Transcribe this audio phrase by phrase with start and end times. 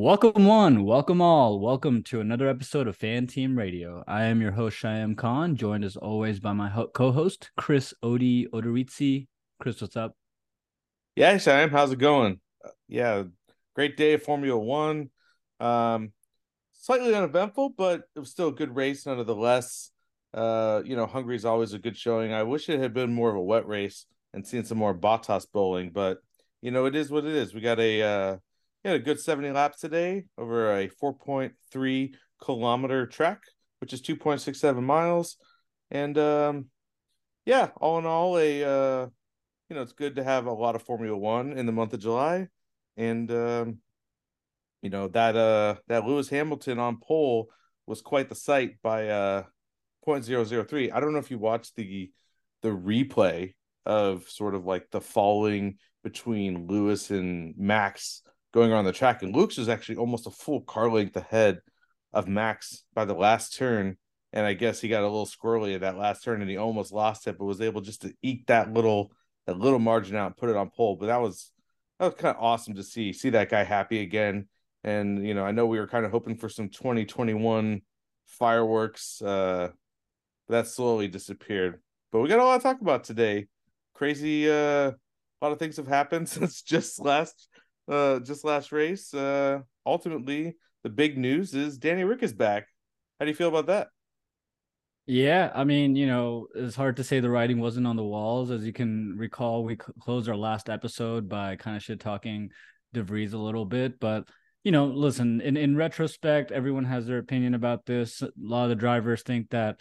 [0.00, 4.04] Welcome one, welcome all, welcome to another episode of Fan Team Radio.
[4.06, 8.46] I am your host Shayem Khan, joined as always by my ho- co-host Chris Odi
[8.46, 9.26] Odorizzi.
[9.58, 10.14] Chris, what's up?
[11.16, 12.38] Yeah, Shayem, how's it going?
[12.64, 13.24] Uh, yeah,
[13.74, 15.10] great day of Formula One.
[15.58, 16.12] Um,
[16.74, 19.90] slightly uneventful, but it was still a good race nonetheless.
[20.32, 22.32] Uh, you know, Hungary is always a good showing.
[22.32, 25.48] I wish it had been more of a wet race and seen some more Bottas
[25.52, 26.18] bowling, but
[26.62, 27.52] you know, it is what it is.
[27.52, 28.36] We got a uh,
[28.88, 33.42] had a good 70 laps today over a 4.3 kilometer track,
[33.80, 35.36] which is 2.67 miles.
[35.90, 36.66] And um,
[37.44, 39.06] yeah, all in all, a uh,
[39.68, 42.00] you know, it's good to have a lot of Formula One in the month of
[42.00, 42.48] July.
[42.96, 43.78] And um,
[44.82, 47.50] you know, that uh that Lewis Hamilton on pole
[47.86, 49.44] was quite the sight by uh
[50.06, 50.92] 0.003.
[50.92, 52.10] I don't know if you watched the
[52.62, 58.92] the replay of sort of like the falling between Lewis and Max going around the
[58.92, 61.58] track, and Lewis was actually almost a full car length ahead
[62.12, 63.96] of Max by the last turn.
[64.32, 66.92] And I guess he got a little squirrely at that last turn, and he almost
[66.92, 69.12] lost it, but was able just to eke that little
[69.46, 70.96] that little margin out and put it on pole.
[70.96, 71.50] But that was
[71.98, 74.48] that was kind of awesome to see see that guy happy again.
[74.84, 77.80] And you know, I know we were kind of hoping for some 2021
[78.26, 79.22] fireworks.
[79.22, 79.70] Uh,
[80.48, 81.80] that slowly disappeared.
[82.10, 83.48] But we got a lot to talk about today.
[83.94, 84.52] Crazy, uh,
[84.90, 84.94] a
[85.42, 87.48] lot of things have happened since just last
[87.88, 89.12] uh just last race.
[89.14, 92.66] Uh ultimately the big news is Danny Rick is back.
[93.18, 93.88] How do you feel about that?
[95.06, 98.50] Yeah, I mean, you know, it's hard to say the writing wasn't on the walls.
[98.50, 102.50] As you can recall, we closed our last episode by kind of shit talking
[102.94, 104.28] DeVries a little bit, but
[104.64, 108.20] you know, listen, in in retrospect, everyone has their opinion about this.
[108.20, 109.78] A lot of the drivers think that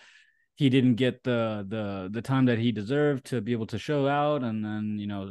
[0.57, 4.07] he didn't get the the the time that he deserved to be able to show
[4.07, 4.43] out.
[4.43, 5.21] And then you know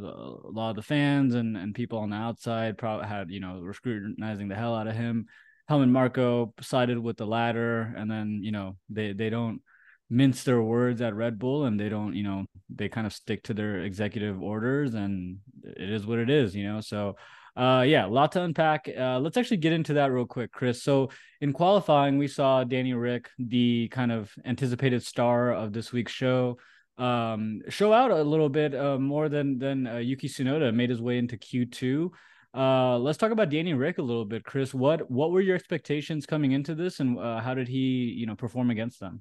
[0.45, 3.61] a lot of the fans and and people on the outside probably had you know
[3.61, 5.27] were scrutinizing the hell out of him.
[5.69, 7.93] Helmut Marko sided with the latter.
[7.97, 9.61] And then you know they they don't
[10.09, 13.43] mince their words at Red Bull and they don't you know they kind of stick
[13.45, 16.81] to their executive orders and it is what it is you know?
[16.81, 17.17] So
[17.57, 18.89] uh, yeah, a lot to unpack.
[18.89, 20.83] Uh, let's actually get into that real quick, Chris.
[20.83, 26.13] So in qualifying, we saw Danny Rick, the kind of anticipated star of this week's
[26.13, 26.59] show,
[26.99, 31.01] um, show out a little bit uh, more than than uh, Yuki Tsunoda made his
[31.01, 32.13] way into Q two.
[32.55, 34.73] Uh, let's talk about Danny Rick a little bit, Chris.
[34.73, 38.35] What what were your expectations coming into this, and uh, how did he, you know,
[38.35, 39.21] perform against them?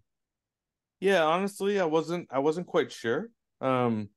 [1.02, 3.30] Yeah, honestly, I wasn't I wasn't quite sure.
[3.60, 4.08] Um,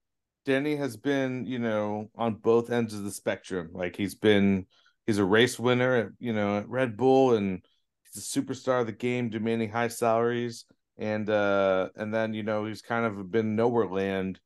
[0.49, 3.69] Denny has been, you know, on both ends of the spectrum.
[3.75, 4.65] Like he's been,
[5.07, 7.63] he's a race winner at, you know, at Red Bull, and
[8.03, 10.65] he's a superstar of the game, demanding high salaries,
[10.97, 14.41] and uh, and then you know he's kind of been nowhere land,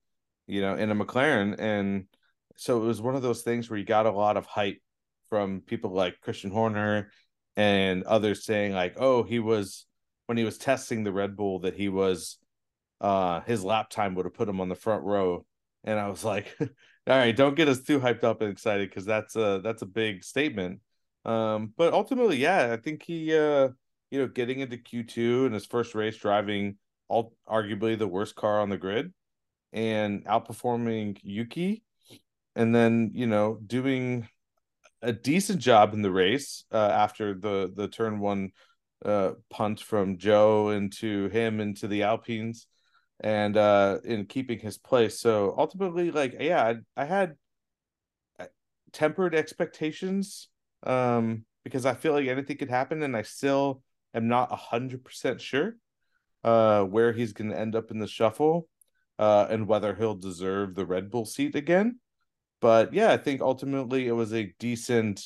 [0.48, 2.06] you know, in a McLaren, and
[2.56, 4.82] so it was one of those things where you got a lot of hype
[5.28, 7.12] from people like Christian Horner
[7.56, 9.86] and others saying like, oh, he was
[10.26, 12.38] when he was testing the Red Bull that he was
[13.00, 15.46] uh his lap time would have put him on the front row
[15.84, 16.68] and I was like, all
[17.06, 20.24] right, don't get us too hyped up and excited because that's a that's a big
[20.24, 20.80] statement.
[21.24, 23.68] Um, but ultimately, yeah, I think he uh
[24.10, 26.76] you know getting into Q2 in his first race driving
[27.08, 29.12] all arguably the worst car on the grid
[29.72, 31.82] and outperforming Yuki
[32.54, 34.28] and then you know doing
[35.00, 38.50] a decent job in the race uh, after the the turn one
[39.04, 42.66] uh, punt from Zhou into him into the Alpines
[43.20, 45.20] and uh in keeping his place.
[45.20, 46.62] So ultimately, like, yeah,
[46.96, 47.36] I, I had
[48.38, 48.46] uh,
[48.92, 50.48] tempered expectations
[50.84, 53.82] um because I feel like anything could happen, and I still
[54.14, 55.76] am not a hundred percent sure
[56.44, 58.68] uh where he's going to end up in the shuffle
[59.18, 62.00] uh and whether he'll deserve the Red Bull seat again.
[62.60, 65.22] But yeah, I think ultimately it was a decent,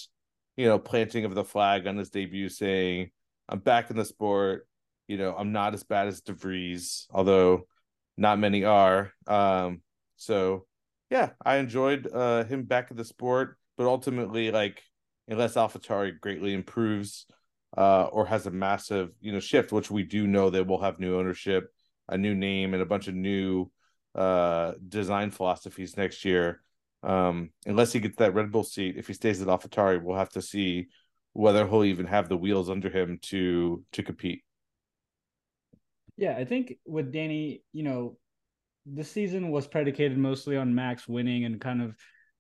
[0.57, 3.11] you know, planting of the flag on his debut, saying,
[3.49, 4.67] "I'm back in the sport."
[5.07, 7.69] You know, I'm not as bad as DeVries, although
[8.17, 9.13] not many are.
[9.27, 9.83] Um,
[10.17, 10.67] so
[11.11, 14.83] yeah, I enjoyed uh, him back in the sport, but ultimately, like
[15.29, 17.27] unless AlphaTauri greatly improves
[17.77, 20.99] uh, or has a massive you know shift, which we do know they will have
[20.99, 21.73] new ownership,
[22.09, 23.71] a new name, and a bunch of new
[24.15, 26.61] uh, design philosophies next year.
[27.03, 30.31] Um, unless he gets that Red Bull seat, if he stays at AlphaTauri, we'll have
[30.31, 30.89] to see
[31.35, 34.43] whether he'll even have the wheels under him to to compete.
[36.17, 38.17] Yeah, I think with Danny, you know,
[38.87, 41.97] this season was predicated mostly on Max winning and kind of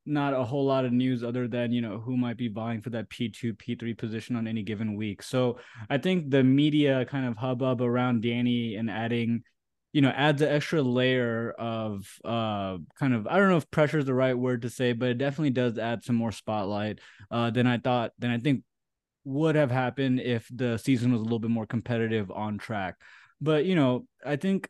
[0.06, 2.90] not a whole lot of news other than you know who might be vying for
[2.90, 5.22] that P2 P3 position on any given week.
[5.22, 5.58] So
[5.90, 9.42] I think the media kind of hubbub around Danny and adding
[9.92, 13.98] you know adds an extra layer of uh kind of I don't know if pressure
[13.98, 17.00] is the right word to say but it definitely does add some more spotlight
[17.30, 18.62] uh than I thought than I think
[19.24, 22.94] would have happened if the season was a little bit more competitive on track.
[23.40, 24.68] But you know, I think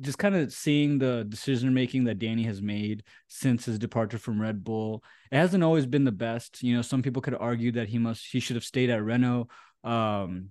[0.00, 4.40] just kind of seeing the decision making that Danny has made since his departure from
[4.40, 6.62] Red Bull, it hasn't always been the best.
[6.62, 9.48] You know, some people could argue that he must he should have stayed at Renault
[9.84, 10.50] um,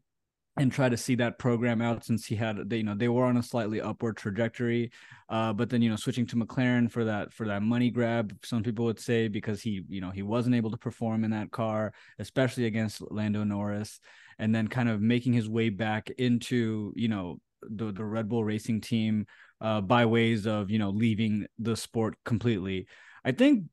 [0.58, 3.24] and try to see that program out since he had they, you know they were
[3.24, 4.92] on a slightly upward trajectory.
[5.28, 8.62] Uh, but then you know switching to McLaren for that for that money grab, some
[8.62, 11.94] people would say because he you know he wasn't able to perform in that car,
[12.20, 14.00] especially against Lando Norris,
[14.42, 18.44] and then kind of making his way back into you know the the Red Bull
[18.44, 19.28] Racing team
[19.62, 22.88] uh, by ways of you know leaving the sport completely.
[23.24, 23.66] I think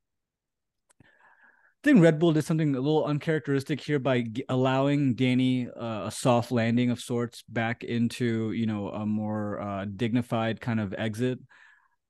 [1.00, 6.08] I think Red Bull did something a little uncharacteristic here by g- allowing Danny uh,
[6.08, 10.94] a soft landing of sorts back into you know a more uh, dignified kind of
[10.96, 11.38] exit.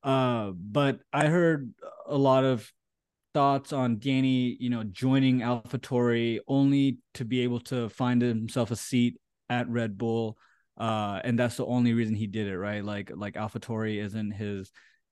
[0.02, 1.72] Uh, but I heard
[2.06, 2.72] a lot of
[3.38, 8.76] thoughts on Danny, you know, joining AlphaTauri only to be able to find himself a
[8.76, 10.36] seat at Red Bull
[10.78, 12.84] uh, and that's the only reason he did it, right?
[12.84, 14.70] Like like AlphaTauri isn't his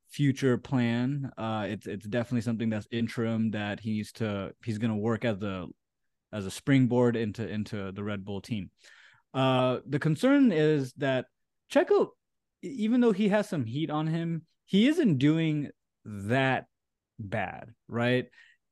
[0.09, 1.33] future plan.
[1.37, 5.43] Uh, it's it's definitely something that's interim that he needs to he's gonna work as
[5.43, 5.67] a
[6.33, 8.71] as a springboard into into the Red Bull team.
[9.35, 11.27] Uh, the concern is that
[11.73, 12.11] Checo,
[12.63, 15.71] even though he has some heat on him, he isn't doing
[16.05, 16.67] that
[17.19, 18.27] bad, right?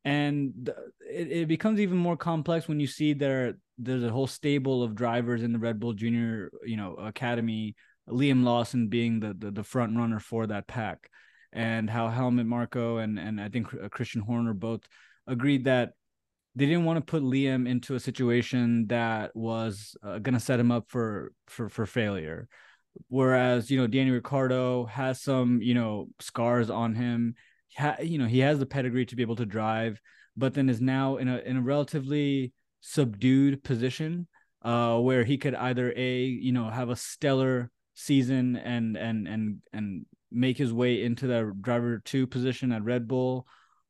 [0.05, 0.71] And
[1.01, 4.95] it, it becomes even more complex when you see there there's a whole stable of
[4.95, 7.75] drivers in the Red Bull Junior, you know, Academy.
[8.09, 11.09] Liam Lawson being the, the, the front runner for that pack,
[11.53, 14.83] and how Helmut Marko and and I think uh, Christian Horner both
[15.27, 15.93] agreed that
[16.55, 20.61] they didn't want to put Liam into a situation that was uh, going to set
[20.61, 22.49] him up for for for failure.
[23.09, 27.35] Whereas you know Danny Ricciardo has some you know scars on him.
[27.77, 30.01] Ha- you know he has the pedigree to be able to drive,
[30.37, 34.27] but then is now in a in a relatively subdued position
[34.63, 39.63] uh, where he could either a you know have a stellar season and and and
[39.73, 43.47] and make his way into the driver two position at Red Bull,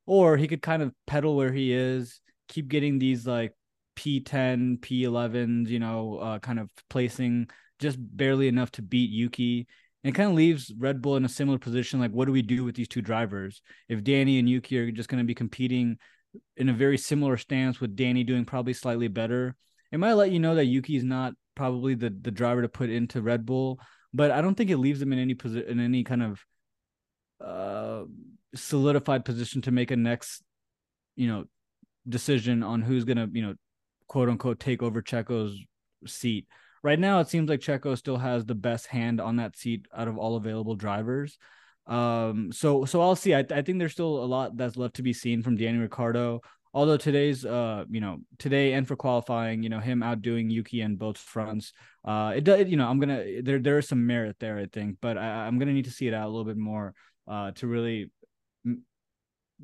[0.07, 3.55] or he could kind of pedal where he is, keep getting these like
[3.97, 7.49] P10, P11s, you know, uh, kind of placing
[7.79, 9.67] just barely enough to beat Yuki.
[10.05, 11.99] And it kind of leaves Red Bull in a similar position.
[11.99, 13.63] Like, what do we do with these two drivers?
[13.89, 15.97] If Danny and Yuki are just going to be competing
[16.57, 19.57] in a very similar stance with Danny doing probably slightly better.
[19.93, 22.91] It might let you know that Yuki is not probably the the driver to put
[22.91, 23.79] into Red Bull,
[24.13, 26.45] but I don't think it leaves him in any position in any kind of
[27.41, 28.05] uh
[28.55, 30.43] solidified position to make a next
[31.17, 31.45] you know
[32.09, 33.55] decision on who's gonna you know
[34.09, 35.59] quote unquote take over Checo's
[36.07, 36.47] seat.
[36.85, 40.07] Right now, it seems like Checo still has the best hand on that seat out
[40.07, 41.39] of all available drivers.
[41.87, 43.35] Um, so so I'll see.
[43.35, 46.43] I, I think there's still a lot that's left to be seen from Danny Ricciardo.
[46.75, 50.97] Although today's uh you know today and for qualifying you know him outdoing Yuki on
[50.97, 51.73] both fronts
[52.05, 54.97] uh it does you know I'm gonna there there is some merit there I think
[55.01, 56.93] but I, I'm gonna need to see it out a little bit more
[57.29, 58.11] uh to really
[58.67, 58.83] m-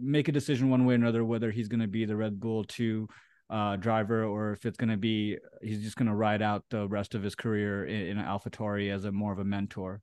[0.00, 3.08] make a decision one way or another whether he's gonna be the Red Bull two
[3.50, 6.86] uh, driver or if it's going to be he's just going to ride out the
[6.88, 10.00] rest of his career in, in AlphaTauri as a more of a mentor.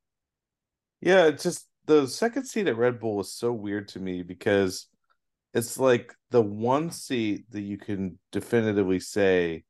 [0.99, 4.87] Yeah, it's just the second seat at Red Bull was so weird to me because
[5.54, 9.63] it's like the one seat that you can definitively say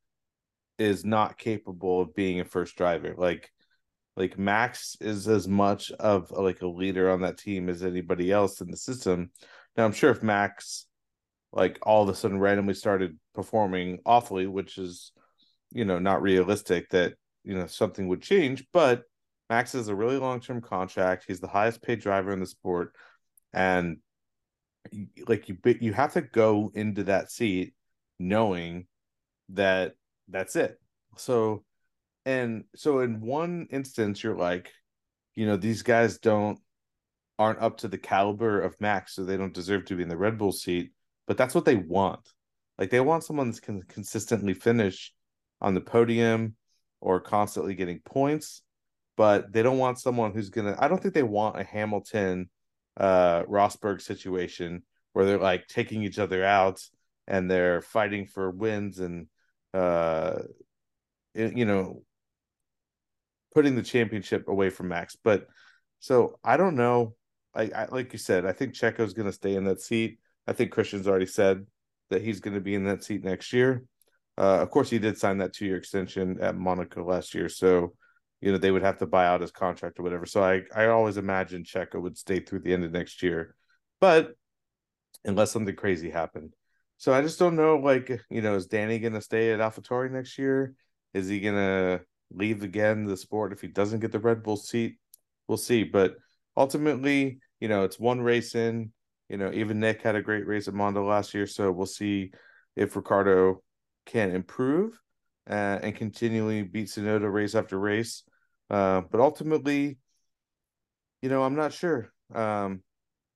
[0.79, 3.13] is not capable of being a first driver.
[3.15, 3.51] Like
[4.15, 8.31] like Max is as much of a, like a leader on that team as anybody
[8.31, 9.29] else in the system.
[9.75, 10.87] Now I'm sure if Max
[11.51, 15.11] like all of a sudden randomly started performing awfully, which is
[15.71, 17.13] you know not realistic that
[17.43, 19.03] you know something would change, but
[19.49, 21.25] Max has a really long term contract.
[21.27, 22.93] He's the highest paid driver in the sport,
[23.53, 23.97] and
[25.27, 27.73] like you, you have to go into that seat
[28.19, 28.87] knowing
[29.49, 29.93] that
[30.27, 30.79] that's it.
[31.17, 31.63] So,
[32.25, 34.71] and so in one instance, you're like,
[35.35, 36.59] you know, these guys don't
[37.39, 40.17] aren't up to the caliber of Max, so they don't deserve to be in the
[40.17, 40.91] Red Bull seat.
[41.27, 42.21] But that's what they want.
[42.79, 45.13] Like they want someone that can consistently finish
[45.61, 46.55] on the podium
[47.01, 48.63] or constantly getting points
[49.17, 50.75] but they don't want someone who's gonna.
[50.79, 52.49] I don't think they want a Hamilton,
[52.95, 56.79] uh, Rosberg situation where they're like taking each other out
[57.27, 59.27] and they're fighting for wins and,
[59.73, 60.35] uh,
[61.33, 62.03] you know,
[63.55, 65.17] putting the championship away from Max.
[65.21, 65.47] But
[65.99, 67.15] so I don't know.
[67.55, 70.19] I, I like you said, I think Checo's to stay in that seat.
[70.47, 71.65] I think Christian's already said
[72.09, 73.83] that he's going to be in that seat next year.
[74.37, 77.93] Uh, of course, he did sign that two year extension at Monaco last year, so
[78.39, 80.25] you know they would have to buy out his contract or whatever.
[80.25, 83.55] So I I always imagine Checo would stay through the end of next year,
[83.99, 84.33] but
[85.25, 86.53] unless something crazy happened.
[86.97, 87.77] So I just don't know.
[87.77, 90.73] Like, you know, is Danny gonna stay at AlphaTauri next year?
[91.13, 92.01] Is he gonna
[92.31, 94.97] leave again the sport if he doesn't get the Red Bull seat?
[95.47, 95.83] We'll see.
[95.83, 96.15] But
[96.55, 98.91] ultimately, you know, it's one race in.
[99.29, 102.31] You know, even Nyck had a great race at Monza last year, so we'll see
[102.75, 103.61] if Ricciardo
[104.05, 104.99] can improve
[105.49, 108.23] uh, and continually beat Tsunoda race after race.
[108.69, 109.97] Uh, but ultimately,
[111.21, 112.81] you know, I'm not sure um,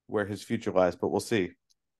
[0.07, 1.51] where his future lies, but we'll see.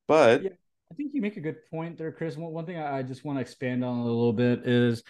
[0.08, 0.50] But yeah,
[0.92, 2.38] I think you make a good point there, Chris.
[2.38, 5.04] One, one thing I just want to expand on a little bit is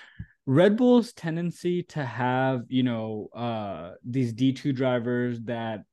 [0.45, 5.83] Red Bull's tendency to have, you know, uh, these D2 drivers that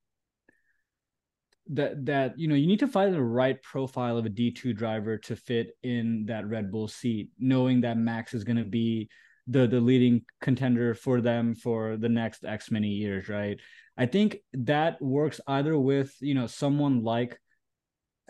[1.70, 5.18] that that you know you need to find the right profile of a D2 driver
[5.18, 9.08] to fit in that Red Bull seat, knowing that Max is going to be
[9.46, 13.58] the the leading contender for them for the next X many years, right?
[13.96, 17.38] I think that works either with you know someone like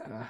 [0.04, 0.24] uh,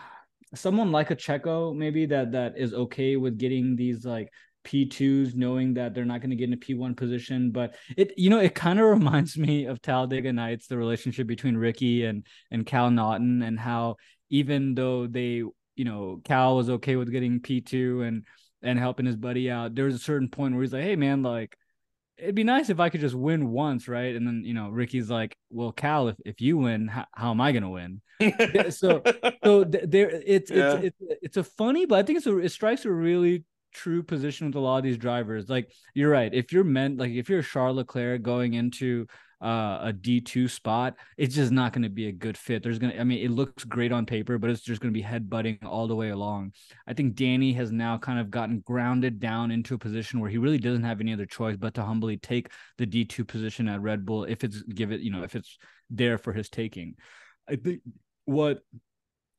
[0.54, 4.30] someone like a Checo maybe that that is okay with getting these like
[4.68, 7.50] P2s, knowing that they're not going to get in a P1 position.
[7.50, 11.56] But it, you know, it kind of reminds me of Talladega Nights, the relationship between
[11.56, 13.96] Ricky and and Cal Naughton, and how
[14.30, 15.42] even though they,
[15.76, 18.26] you know, Cal was okay with getting P2 and
[18.60, 21.22] and helping his buddy out, there was a certain point where he's like, hey man,
[21.22, 21.56] like
[22.18, 24.14] it'd be nice if I could just win once, right?
[24.14, 27.40] And then you know, Ricky's like, well, Cal, if, if you win, how, how am
[27.40, 28.02] I gonna win?
[28.70, 29.02] so
[29.44, 30.74] so there, it's, yeah.
[30.74, 34.02] it's it's it's a funny, but I think it's a, it strikes a really true
[34.02, 35.48] position with a lot of these drivers.
[35.48, 36.32] Like you're right.
[36.32, 39.06] If you're meant like if you're Charles Leclerc going into
[39.40, 42.62] uh, a D2 spot, it's just not going to be a good fit.
[42.62, 44.98] There's going to, I mean, it looks great on paper, but it's just going to
[44.98, 46.52] be headbutting all the way along.
[46.86, 50.38] I think Danny has now kind of gotten grounded down into a position where he
[50.38, 54.04] really doesn't have any other choice but to humbly take the D2 position at Red
[54.04, 55.58] Bull if it's give it, you know, if it's
[55.88, 56.96] there for his taking.
[57.48, 57.80] I think
[58.24, 58.60] what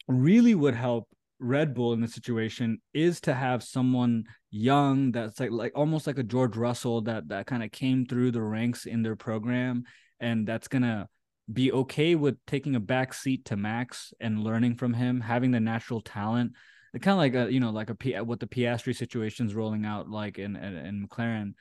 [0.08, 1.08] really would help
[1.40, 6.18] Red Bull in this situation is to have someone young that's like like almost like
[6.18, 9.84] a George Russell that that kind of came through the ranks in their program
[10.20, 11.08] and that's gonna
[11.52, 15.60] be okay with taking a back seat to Max and learning from him, having the
[15.60, 16.54] natural talent,
[17.02, 20.10] kind of like a you know like a P, what the Piastri situation's rolling out
[20.10, 21.54] like in, in in McLaren,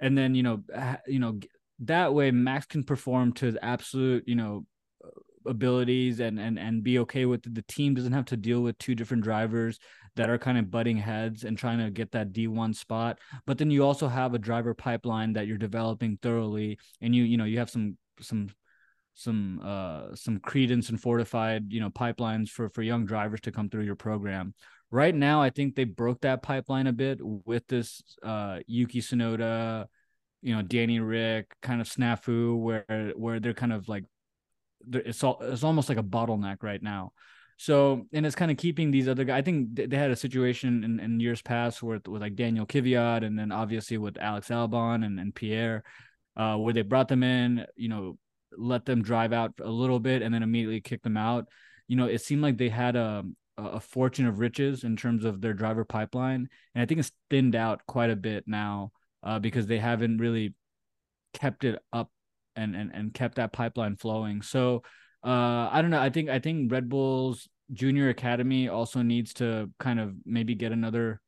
[0.00, 0.62] and then you know
[1.06, 1.38] you know
[1.80, 4.66] that way Max can perform to the absolute you know
[5.46, 7.54] abilities and and and be okay with it.
[7.54, 9.78] the team doesn't have to deal with two different drivers
[10.16, 13.70] that are kind of butting heads and trying to get that D1 spot but then
[13.70, 17.58] you also have a driver pipeline that you're developing thoroughly and you you know you
[17.58, 18.48] have some some
[19.16, 23.70] some uh some credence and fortified you know pipelines for for young drivers to come
[23.70, 24.52] through your program
[24.90, 29.86] right now i think they broke that pipeline a bit with this uh yuki tsunoda
[30.42, 34.04] you know danny rick kind of snafu where where they're kind of like
[34.92, 37.12] it's all it's almost like a bottleneck right now.
[37.58, 39.38] So and it's kind of keeping these other guys.
[39.38, 43.24] I think they had a situation in, in years past with with like Daniil Kvyat
[43.24, 45.82] and then obviously with Alex Albon and, and Pierre,
[46.36, 48.18] uh, where they brought them in, you know,
[48.56, 51.46] let them drive out a little bit and then immediately kick them out.
[51.88, 53.24] You know, it seemed like they had a
[53.58, 57.56] a fortune of riches in terms of their driver pipeline, and I think it's thinned
[57.56, 60.54] out quite a bit now uh, because they haven't really
[61.32, 62.10] kept it up
[62.56, 64.42] and and and kept that pipeline flowing.
[64.42, 64.82] So
[65.24, 66.00] uh, I don't know.
[66.00, 70.72] I think I think Red Bull's junior academy also needs to kind of maybe get
[70.72, 71.20] another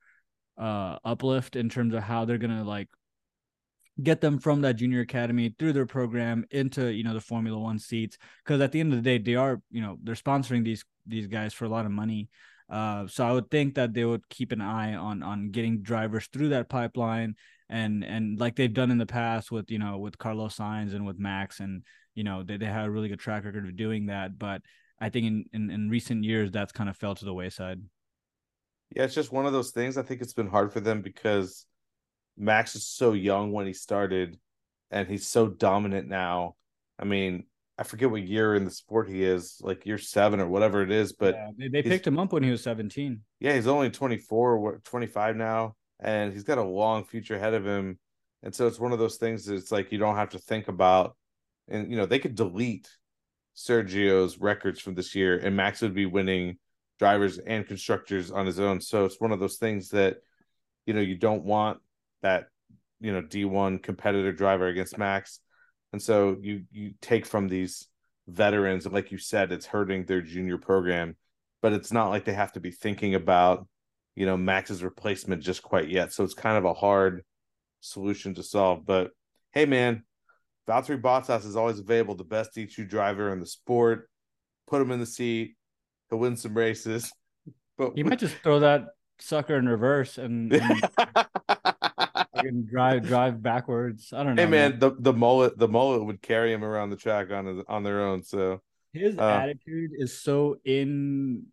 [0.57, 2.89] uh, uplift in terms of how they're gonna like
[4.03, 7.79] get them from that junior academy through their program into you know the Formula One
[7.79, 8.19] seats.
[8.45, 11.27] Because at the end of the day, they are you know they're sponsoring these these
[11.27, 12.29] guys for a lot of money.
[12.71, 16.29] Uh, so I would think that they would keep an eye on on getting drivers
[16.33, 17.35] through that pipeline
[17.71, 21.07] and and like they've done in the past with you know with Carlos Sainz and
[21.07, 21.83] with Max and
[22.15, 24.63] you know they, they had a really good track record of doing that but
[25.01, 27.81] I think in, in in recent years that's kind of fell to the wayside.
[28.95, 29.99] Yeah, it's just one of those things.
[29.99, 31.67] I think it's been hard for them because
[32.37, 34.39] Max is so young when he started
[34.91, 36.57] and he's so dominant now.
[36.99, 37.45] I mean,
[37.77, 40.91] I forget what year in the sport he is, like year seven or whatever it
[40.91, 43.21] is, but yeah, they, they picked him up when he was 17.
[43.41, 47.67] Yeah, he's only 24 or 25 now and he's got a long future ahead of
[47.67, 47.99] him.
[48.43, 50.69] And so it's one of those things that it's like you don't have to think
[50.69, 51.17] about,
[51.69, 52.88] and you know they could delete
[53.57, 56.59] Sergio's records from this year, and Max would be winning
[56.99, 58.81] drivers and constructors on his own.
[58.81, 60.19] So it's one of those things that
[60.87, 61.78] you know you don't want
[62.23, 62.47] that
[63.00, 65.40] you know D1 competitor driver against Max,
[65.93, 67.88] and so you you take from these
[68.28, 71.17] veterans, and like you said, it's hurting their junior program,
[71.61, 73.67] but it's not like they have to be thinking about
[74.19, 76.13] you know Max's replacement just quite yet.
[76.13, 77.23] So it's kind of a hard
[77.81, 78.85] solution to solve.
[78.85, 79.13] But
[79.53, 80.03] hey, man,
[80.69, 84.11] Valtteri Bottas is always available, the best D2 driver in the sport.
[84.67, 85.55] Put him in the seat,
[86.11, 87.13] he'll win some races.
[87.79, 88.87] But you might just throw that
[89.21, 90.53] sucker in reverse and,
[92.35, 94.13] and drive drive backwards.
[94.13, 94.43] I don't know.
[94.43, 97.63] Hey man, man, the the mullet the mullet would carry him around the track on
[97.69, 98.25] on their own.
[98.25, 101.47] So his uh, attitude is so in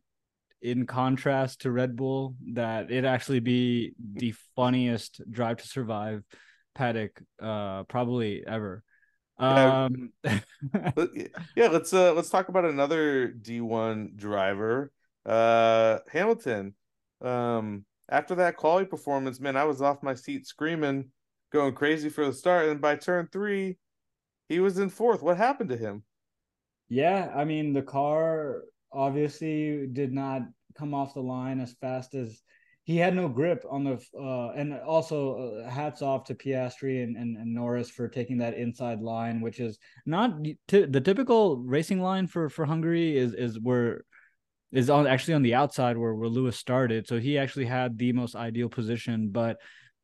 [0.65, 6.23] in contrast to Red Bull that it actually be the funniest drive to survive
[6.73, 8.83] paddock uh probably ever.
[9.37, 14.91] Um yeah, let's uh let's talk about another D1 driver.
[15.25, 16.73] Uh Hamilton.
[17.21, 21.11] Um after that quality performance, man, I was off my seat screaming,
[21.51, 23.77] going crazy for the start and by turn 3,
[24.49, 25.21] he was in fourth.
[25.21, 26.03] What happened to him?
[26.89, 30.41] Yeah, I mean the car obviously did not
[30.77, 32.41] come off the line as fast as
[32.85, 37.17] he had no grip on the uh, and also uh, hats off to Piastri and,
[37.17, 40.35] and, and, Norris for taking that inside line, which is not
[40.67, 44.05] t- the typical racing line for for Hungary is is where
[44.71, 48.13] is on actually on the outside where where Lewis started, so he actually had the
[48.13, 49.57] most ideal position, but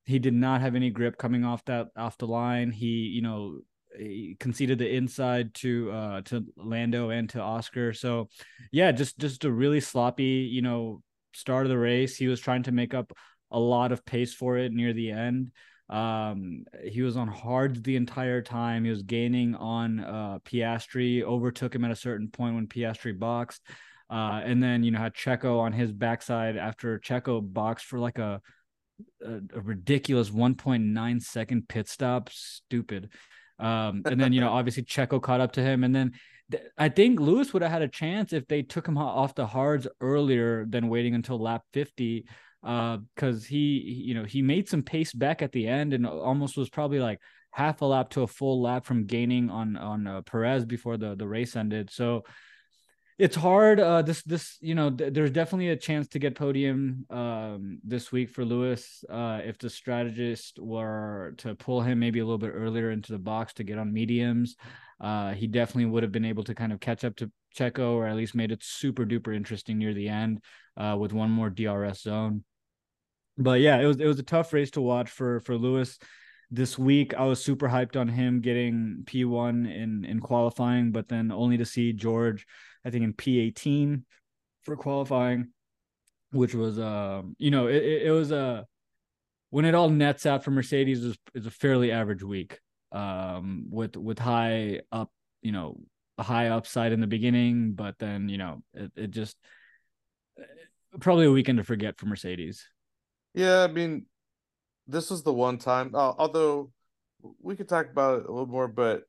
[0.06, 2.72] he did not have any grip coming off that off the line.
[2.72, 3.60] He you know
[3.98, 7.94] he conceded the inside to uh to Lando and to Oscar.
[7.94, 8.30] So
[8.72, 11.02] yeah, just just a really sloppy, you know,
[11.34, 12.16] start of the race.
[12.16, 13.12] He was trying to make up
[13.52, 15.52] a lot of pace for it near the end.
[15.90, 18.86] Um, he was on hard the entire time.
[18.86, 23.62] He was gaining on uh Piastri, overtook him at a certain point when Piastri boxed.
[24.10, 28.20] Uh, and then you know had Checo on his backside after Checo boxed for like
[28.20, 28.42] a
[29.26, 32.30] a, a ridiculous 1.9 second pit stop.
[32.30, 33.10] Stupid.
[33.62, 36.14] Um, and then you know obviously Checo caught up to him, and then
[36.50, 39.46] th- I think Lewis would have had a chance if they took him off the
[39.46, 42.26] hards earlier than waiting until lap fifty,
[42.62, 46.58] because uh, he you know he made some pace back at the end and almost
[46.58, 47.20] was probably like
[47.52, 51.16] half a lap to a full lap from gaining on on uh, Perez before the
[51.16, 51.90] the race ended.
[51.92, 52.24] So
[53.18, 53.80] it's hard.
[53.80, 58.12] Uh, this this you know th- there's definitely a chance to get podium um, this
[58.12, 62.52] week for Lewis uh, if the strategist were to pull him maybe a little bit
[62.54, 64.56] earlier into the box to get on mediums.
[65.00, 68.06] Uh, he definitely would have been able to kind of catch up to Checo or
[68.06, 70.42] at least made it super duper interesting near the end
[70.78, 72.44] uh, with one more DRS zone.
[73.38, 75.98] But yeah, it was it was a tough race to watch for for Lewis
[76.52, 77.14] this week.
[77.14, 81.66] I was super hyped on him getting P1 in in qualifying, but then only to
[81.66, 82.46] see George
[82.86, 84.04] I think in P18
[84.64, 85.50] for qualifying,
[86.32, 88.68] which was uh, you know, it, it, was a
[89.50, 92.60] when it all nets out for Mercedes is is a fairly average week.
[92.92, 95.12] Um, with with high up,
[95.42, 95.80] you know,
[96.20, 99.38] high upside in the beginning, but then you know, it, it just
[101.00, 102.68] probably a weekend to forget for Mercedes.
[103.34, 104.06] Yeah, I mean,
[104.92, 105.92] this was the one time.
[105.96, 106.72] Uh, although
[107.42, 109.04] we could talk about it a little more, but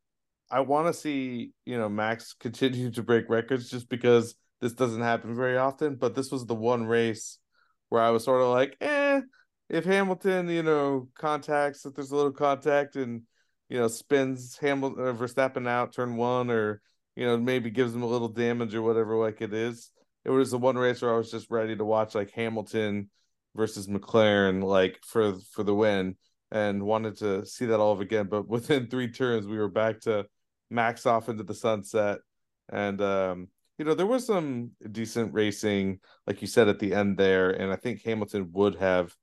[0.51, 5.03] I want to see you know Max continue to break records just because this doesn't
[5.03, 5.97] happen very often.
[5.97, 7.38] But this was the one race
[7.88, 9.21] where I was sort of like, eh,
[9.68, 13.23] if Hamilton you know contacts if there's a little contact and
[13.68, 16.81] you know spins Hamilton uh, Verstappen out turn one or
[17.16, 19.90] you know maybe gives him a little damage or whatever like it is.
[20.25, 23.11] It was the one race where I was just ready to watch like Hamilton
[23.54, 26.16] versus McLaren like for for the win
[26.50, 28.26] and wanted to see that all of again.
[28.28, 30.26] But within three turns, we were back to
[30.70, 32.18] Max off into the sunset.
[32.70, 37.16] And um, you know, there was some decent racing, like you said at the end
[37.16, 39.14] there, and I think Hamilton would have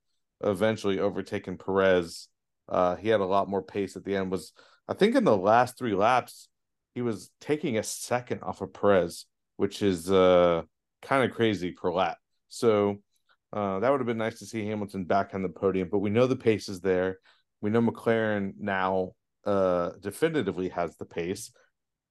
[0.42, 2.28] eventually overtaken Perez.
[2.68, 4.30] Uh, he had a lot more pace at the end.
[4.30, 4.52] Was
[4.88, 6.48] I think in the last three laps,
[6.94, 10.62] he was taking a second off of Perez, which is uh
[11.02, 12.18] kind of crazy per lap.
[12.48, 12.98] So
[13.52, 16.10] uh, that would have been nice to see Hamilton back on the podium, but we
[16.10, 17.18] know the pace is there.
[17.60, 19.12] We know McLaren now
[19.44, 21.52] uh, definitively has the pace.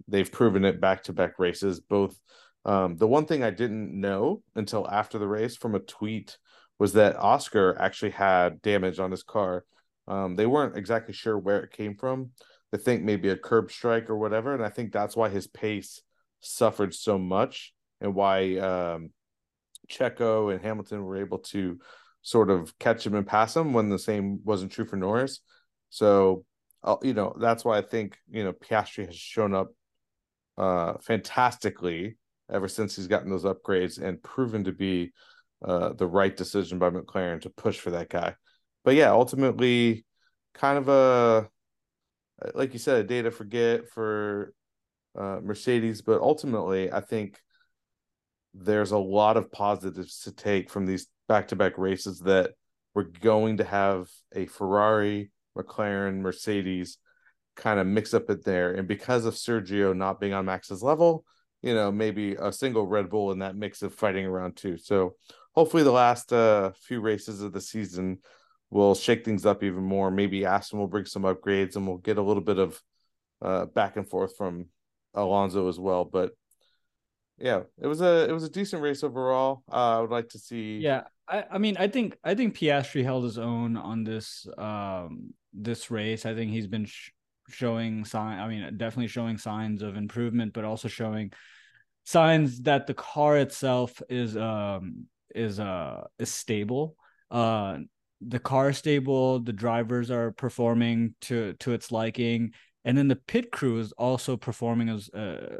[0.08, 1.80] They've proven it back to back races.
[1.80, 2.20] Both
[2.66, 6.38] um, the one thing I didn't know until after the race from a tweet
[6.78, 9.66] was that Oscar actually had damage on his car.
[10.08, 12.32] Um, they weren't exactly sure where it came from.
[12.72, 16.02] They think maybe a curb strike or whatever, and I think that's why his pace
[16.42, 19.12] suffered so much, and why um,
[19.90, 21.80] Checo and Hamilton were able to
[22.22, 25.40] sort of catch him and pass him when the same wasn't true for Norris.
[25.90, 26.46] So
[26.84, 29.70] uh, you know, that's why I think you know Piastri has shown up
[30.58, 32.18] uh, fantastically
[32.52, 35.12] ever since he's gotten those upgrades and proven to be
[35.64, 38.36] uh, the right decision by McLaren to push for that guy.
[38.84, 40.06] But yeah, ultimately,
[40.54, 41.50] kind of a
[42.54, 44.54] like you said, a day to forget for
[45.18, 46.02] uh, Mercedes.
[46.02, 47.40] But ultimately, I think
[48.54, 52.52] there's a lot of positives to take from these back-to-back races that
[52.96, 56.98] we're going to have a Ferrari McLaren, Mercedes
[57.56, 58.74] kind of mix up it there.
[58.74, 61.26] And because of Sergio not being on Max's level,
[61.62, 64.78] you know, maybe a single Red Bull in that mix of fighting around too.
[64.78, 65.16] So
[65.54, 68.20] hopefully the last uh, few races of the season
[68.70, 70.10] will shake things up even more.
[70.10, 72.82] Maybe Aston will bring some upgrades and we'll get a little bit of
[73.42, 74.68] uh, back and forth from
[75.14, 76.06] Alonso as well.
[76.06, 76.32] But
[77.40, 79.64] yeah, it was a it was a decent race overall.
[79.72, 80.80] Uh, I would like to see.
[80.80, 85.34] Yeah, I, I mean, I think I think Piastri held his own on this um
[85.54, 86.26] this race.
[86.26, 87.12] I think he's been sh-
[87.50, 88.40] showing sign.
[88.40, 91.32] I mean, definitely showing signs of improvement, but also showing
[92.06, 96.96] signs that the car itself is um is uh is stable.
[97.32, 97.80] Uh,
[98.22, 99.40] the car is stable.
[99.40, 104.36] The drivers are performing to to its liking, and then the pit crew is also
[104.36, 105.58] performing as uh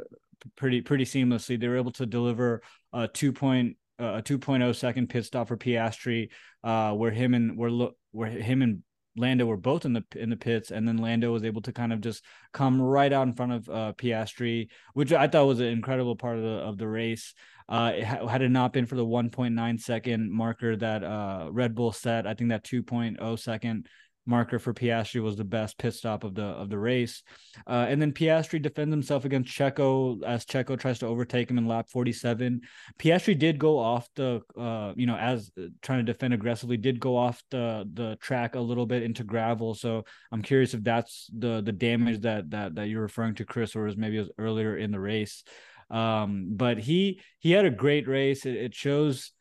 [0.56, 1.58] pretty pretty seamlessly.
[1.58, 5.56] They were able to deliver a two point uh, a 2.0 second pit stop for
[5.56, 6.30] Piastri,
[6.64, 8.82] uh, where him and where where him and
[9.16, 11.92] Lando were both in the in the pits, and then Lando was able to kind
[11.92, 15.66] of just come right out in front of uh, Piastri, which I thought was an
[15.66, 17.34] incredible part of the of the race.
[17.68, 21.74] Uh, it ha- had it not been for the 1.9 second marker that uh, Red
[21.74, 23.86] Bull set, I think that 2.0 second
[24.30, 27.22] marker for Piastri was the best pit stop of the of the race.
[27.66, 31.66] Uh, and then Piastri defends himself against Checo as Checo tries to overtake him in
[31.66, 32.60] lap 47.
[32.98, 37.00] Piastri did go off the uh, you know as uh, trying to defend aggressively did
[37.00, 39.74] go off the the track a little bit into gravel.
[39.74, 43.76] So I'm curious if that's the the damage that that that you're referring to Chris
[43.76, 45.42] or is maybe it was earlier in the race.
[45.90, 48.46] Um, but he he had a great race.
[48.46, 49.32] It, it shows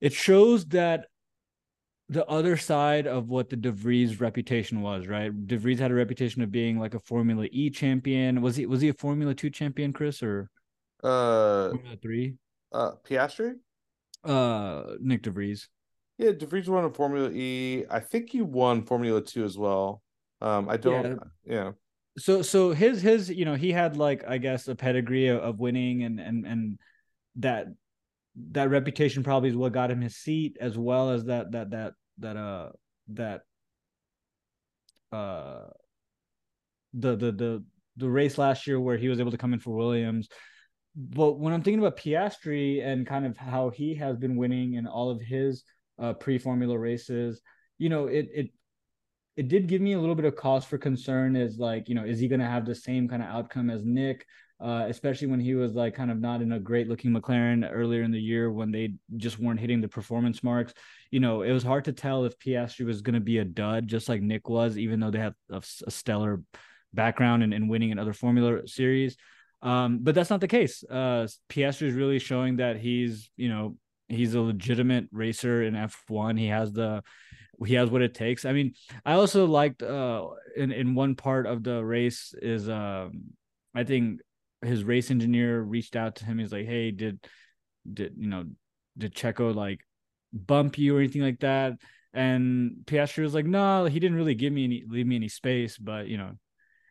[0.00, 1.06] it shows that
[2.08, 5.46] the other side of what the De Vries reputation was, right?
[5.46, 8.40] De Vries had a reputation of being like a Formula E champion.
[8.40, 10.48] Was he was he a Formula Two champion, Chris, or
[11.02, 12.34] uh Formula Three?
[12.72, 13.54] Uh Piastri?
[14.24, 15.68] Uh Nyck De Vries.
[16.16, 17.84] Yeah, De Vries won a Formula E.
[17.90, 20.02] I think he won Formula Two as well.
[20.40, 21.54] Um, I don't yeah.
[21.54, 21.70] yeah.
[22.16, 25.60] So so his his you know he had like I guess a pedigree of, of
[25.60, 26.78] winning and and and
[27.36, 27.66] that
[28.50, 31.92] that reputation probably is what got him his seat as well as that that that
[32.18, 32.70] that uh
[33.08, 33.42] that
[35.12, 35.64] uh
[36.94, 37.64] the the the
[37.96, 40.28] the race last year where he was able to come in for Williams.
[40.94, 44.86] But when I'm thinking about Piastri and kind of how he has been winning in
[44.86, 45.64] all of his
[45.98, 47.40] uh, pre-formula races,
[47.76, 48.50] you know, it it
[49.36, 51.36] it did give me a little bit of cause for concern.
[51.36, 53.84] Is like, you know, is he going to have the same kind of outcome as
[53.84, 54.22] Nyck?
[54.60, 58.02] Uh, especially when he was like kind of not in a great looking McLaren earlier
[58.02, 60.74] in the year when they just weren't hitting the performance marks.
[61.12, 63.86] You know, it was hard to tell if Piastri was going to be a dud,
[63.86, 66.42] just like Nyck was, even though they have a, a stellar
[66.92, 69.16] background and in, in winning in other Formula Series.
[69.62, 70.82] Um, but that's not the case.
[70.88, 73.76] Uh, Piastri is really showing that he's, you know,
[74.08, 76.38] he's a legitimate racer in F1.
[76.38, 77.02] He has the
[77.64, 78.44] he has what it takes.
[78.44, 83.34] I mean, I also liked uh in in one part of the race is um
[83.74, 84.20] I think
[84.62, 86.38] his race engineer reached out to him.
[86.38, 87.24] He's like, "Hey, did
[87.90, 88.44] did you know
[88.96, 89.80] did Checo like
[90.32, 91.74] bump you or anything like that?"
[92.12, 95.78] And Piastri was like, "No, he didn't really give me any leave me any space,
[95.78, 96.32] but you know."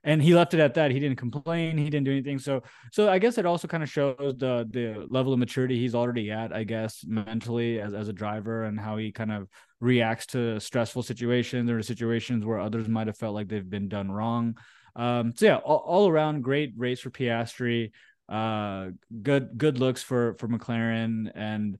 [0.03, 0.91] And he left it at that.
[0.91, 1.77] He didn't complain.
[1.77, 2.39] He didn't do anything.
[2.39, 2.61] So,
[2.93, 6.31] so I guess it also kind of shows the the level of maturity he's already
[6.31, 6.53] at.
[6.53, 9.47] I guess mentally as as a driver and how he kind of
[9.81, 14.09] reacts to stressful situations or situations where others might have felt like they've been done
[14.09, 14.55] wrong.
[14.97, 17.91] Um, so yeah, all, all around great race for Piastri.
[18.27, 18.89] Uh,
[19.21, 21.77] good good looks for for McLaren, and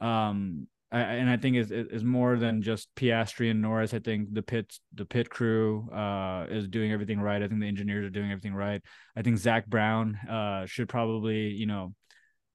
[0.00, 3.92] um, I, and I think is is more than just Piastri and Norris.
[3.92, 7.42] I think the pit the pit crew uh is doing everything right.
[7.42, 8.82] I think the engineers are doing everything right.
[9.14, 11.94] I think Zak Brown uh should probably you know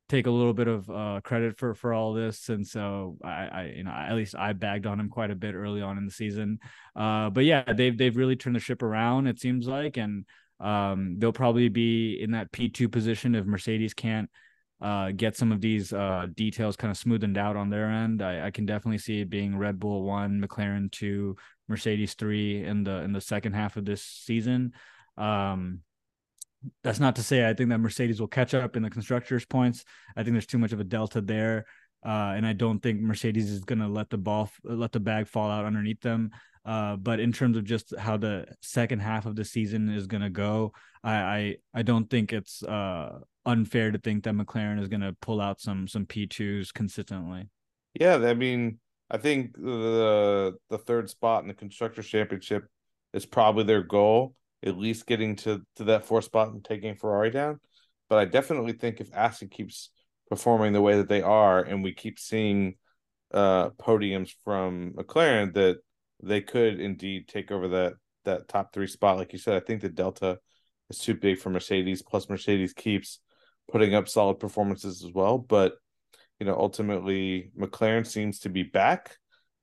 [0.07, 3.73] take a little bit of uh, credit for for all this, and so I, I,
[3.75, 6.11] you know at least I bagged on him quite a bit early on in the
[6.11, 6.59] season.
[6.95, 9.27] Uh, but yeah, they've they've really turned the ship around.
[9.27, 10.25] It seems like, and
[10.59, 14.29] um, they'll probably be in that P two position if Mercedes can't
[14.81, 18.21] uh, get some of these uh, details kind of smoothened out on their end.
[18.21, 21.35] I, I can definitely see it being Red Bull one, McLaren two,
[21.67, 24.73] Mercedes three in the in the second half of this season.
[25.17, 25.79] Um,
[26.83, 29.85] that's not to say I think that Mercedes will catch up in the constructors' points.
[30.15, 31.65] I think there's too much of a delta there,
[32.05, 35.27] uh, and I don't think Mercedes is going to let the ball, let the bag
[35.27, 36.31] fall out underneath them.
[36.65, 40.23] Uh, but in terms of just how the second half of the season is going
[40.23, 40.73] to go,
[41.03, 45.15] I, I, I don't think it's uh, unfair to think that McLaren is going to
[45.21, 47.49] pull out some some P twos consistently.
[47.93, 48.79] Yeah, I mean,
[49.11, 52.65] I think the the third spot in the constructors championship
[53.13, 57.29] is probably their goal at least getting to to that fourth spot and taking Ferrari
[57.29, 57.59] down.
[58.09, 59.91] But I definitely think if Aston keeps
[60.29, 62.75] performing the way that they are, and we keep seeing
[63.33, 65.77] uh, podiums from McLaren, that
[66.23, 67.93] they could indeed take over that
[68.25, 69.17] that top three spot.
[69.17, 70.39] Like you said, I think the delta
[70.89, 72.01] is too big for Mercedes.
[72.01, 73.19] Plus, Mercedes keeps
[73.71, 75.37] putting up solid performances as well.
[75.37, 75.75] But
[76.39, 79.17] you know, ultimately McLaren seems to be back.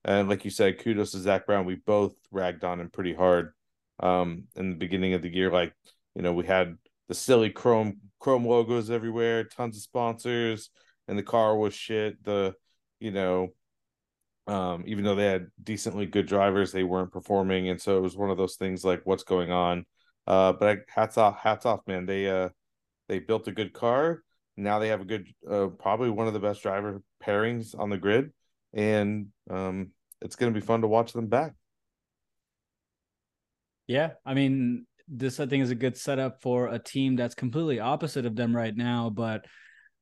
[0.05, 1.65] And like you said, kudos to Zak Brown.
[1.65, 3.53] We both ragged on him pretty hard
[4.03, 5.51] um, in the beginning of the year.
[5.51, 5.73] Like,
[6.15, 6.77] you know, we had
[7.09, 10.71] the silly chrome chrome logos everywhere, tons of sponsors,
[11.09, 12.23] and the car was shit.
[12.25, 12.55] The,
[13.01, 13.49] you know,
[14.47, 18.17] um, even though they had decently good drivers, they weren't performing, and so it was
[18.17, 19.87] one of those things like, what's going on?
[20.27, 22.07] Uh, but hats off, hats off, man.
[22.07, 22.51] They uh,
[23.09, 24.23] they built a good car.
[24.57, 27.97] Now they have a good, uh, probably one of the best driver pairings on the
[27.97, 28.33] grid,
[28.73, 31.55] and um, it's going to be fun to watch them back.
[33.87, 37.81] Yeah, I mean, this I think is a good setup for a team that's completely
[37.81, 39.45] opposite of them right now, but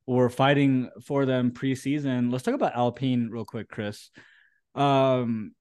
[0.06, 2.30] we're fighting for them preseason.
[2.32, 4.10] Let's talk about Alpine real quick, Chris.
[4.74, 5.52] Um,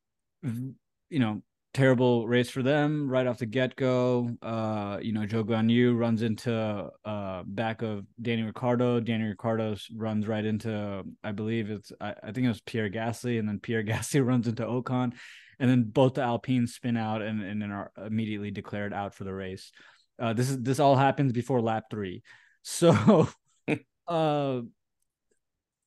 [0.43, 1.41] you know,
[1.73, 4.29] terrible race for them right off the get go.
[4.41, 8.99] Uh, you know, Zhou Guanyu runs into uh back of Danny Ricciardo.
[8.99, 13.39] Danny Ricciardo runs right into, I believe it's, I, I think it was Pierre Gasly,
[13.39, 15.13] and then Pierre Gasly runs into Ocon,
[15.59, 19.23] and then both the Alpines spin out and and then are immediately declared out for
[19.23, 19.71] the race.
[20.17, 22.23] Uh, this is this all happens before lap three,
[22.63, 23.27] so
[24.07, 24.61] uh,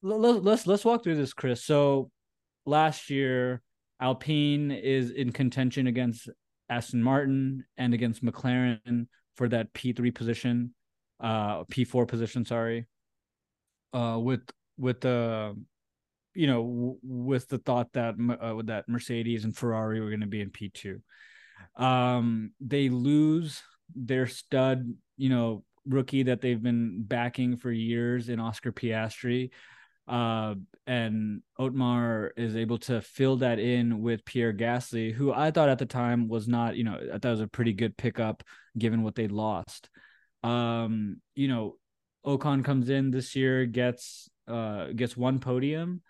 [0.03, 1.65] let, let's let's walk through this, Chris.
[1.65, 2.11] So
[2.67, 3.63] last year
[4.01, 6.29] Alpine is in contention against
[6.69, 9.07] Aston Martin and against McLaren
[9.37, 10.75] for that P3 position,
[11.21, 12.87] uh, P4 position, sorry.
[13.93, 14.43] Uh, with
[14.79, 15.57] with the
[16.35, 20.41] you know with the thought that uh, that Mercedes and Ferrari were going to be
[20.41, 21.01] in P2.
[21.77, 23.63] Um, they lose
[23.95, 29.51] their stud, you know, rookie that they've been backing for years in Oscar Piastri
[30.09, 30.55] uh,
[30.87, 35.79] and Otmar is able to fill that in with Pierre Gasly, who I thought at
[35.79, 38.43] the time was not, you know, I thought was a pretty good pickup
[38.77, 39.89] given what they lost.
[40.43, 41.77] Um, you know,
[42.27, 46.03] Ocon comes in this year, gets uh gets one podium,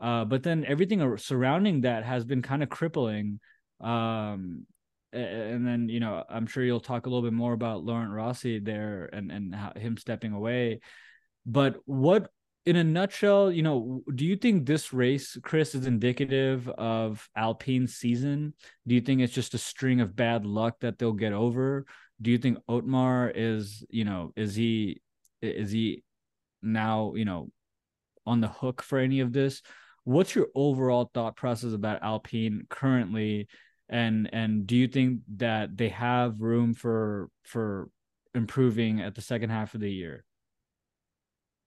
[0.00, 3.40] uh, but then everything surrounding that has been kind of crippling.
[3.80, 4.66] Um,
[5.12, 8.58] and then you know, I'm sure you'll talk a little bit more about Laurent Rossi
[8.58, 10.80] there and and him stepping away.
[11.46, 12.30] But what
[12.66, 17.94] in a nutshell, you know, do you think this race, Chris, is indicative of Alpine's
[17.94, 18.54] season?
[18.86, 21.84] Do you think it's just a string of bad luck that they'll get over?
[22.22, 25.02] Do you think Otmar is, you know, is he
[25.42, 26.04] is he
[26.62, 27.50] now, you know,
[28.24, 29.60] on the hook for any of this?
[30.04, 33.48] What's your overall thought process about Alpine currently?
[33.88, 37.88] And and do you think that they have room for for
[38.34, 40.24] improving at the second half of the year?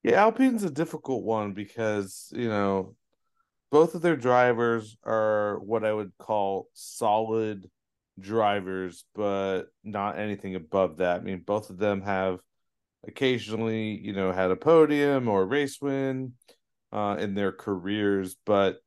[0.04, 2.96] Yeah, Alpine's a difficult one because, you know,
[3.72, 7.70] both of their drivers are what I would call solid
[8.20, 11.22] drivers, but not anything above that.
[11.22, 12.40] I mean, both of them have
[13.08, 16.34] occasionally, you know, had a podium or a race win
[16.98, 18.80] uh, in their careers, but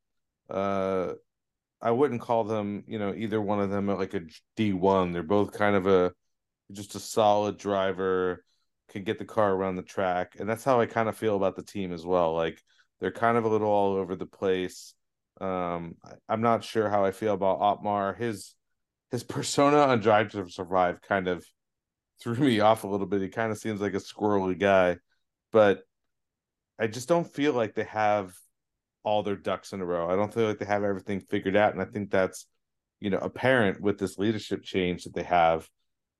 [0.48, 1.12] uh,
[1.80, 4.22] I wouldn't call them, you know, either one of them like a
[4.56, 5.12] D1.
[5.12, 6.12] They're both kind of a
[6.72, 8.44] just a solid driver
[8.88, 10.34] can get the car around the track.
[10.38, 12.34] And that's how I kind of feel about the team as well.
[12.34, 12.60] Like
[12.98, 14.94] they're kind of a little all over the place.
[15.40, 15.94] Um,
[16.28, 18.14] I, am not sure how I feel about Otmar.
[18.18, 18.56] His
[19.12, 21.46] his persona on Drive to Survive kind of
[22.20, 23.22] threw me off a little bit.
[23.22, 24.96] He kind of seems like a squirrely guy,
[25.52, 25.84] but
[26.80, 28.32] I just don't feel like they have
[29.02, 30.10] all their ducks in a row.
[30.10, 32.46] I don't feel like they have everything figured out, and I think that's
[33.00, 35.68] you know apparent with this leadership change that they have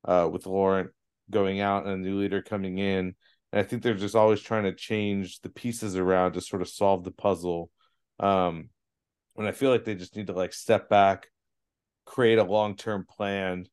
[0.04, 0.90] uh, with Laurent
[1.30, 3.14] going out and a new leader coming in.
[3.52, 6.68] And I think they're just always trying to change the pieces around to sort of
[6.68, 7.70] solve the puzzle.
[8.18, 8.68] Um,
[9.36, 11.28] and I feel like they just need to like step back,
[12.04, 13.66] create a long term plan,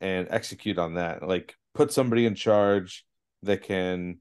[0.00, 1.22] and execute on that.
[1.22, 3.04] Like put somebody in charge
[3.42, 4.20] that can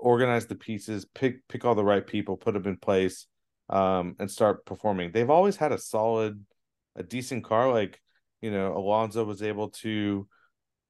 [0.00, 3.26] organize the pieces, pick pick all the right people, put them in place,
[3.68, 5.12] um, and start performing.
[5.12, 6.44] They've always had a solid,
[6.96, 7.70] a decent car.
[7.70, 8.00] Like
[8.40, 10.26] you know, Alonso was able to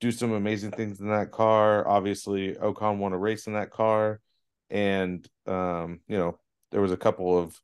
[0.00, 1.86] do some amazing things in that car.
[1.86, 4.20] Obviously, Ocon won a race in that car,
[4.70, 6.38] and um, you know
[6.70, 7.60] there was a couple of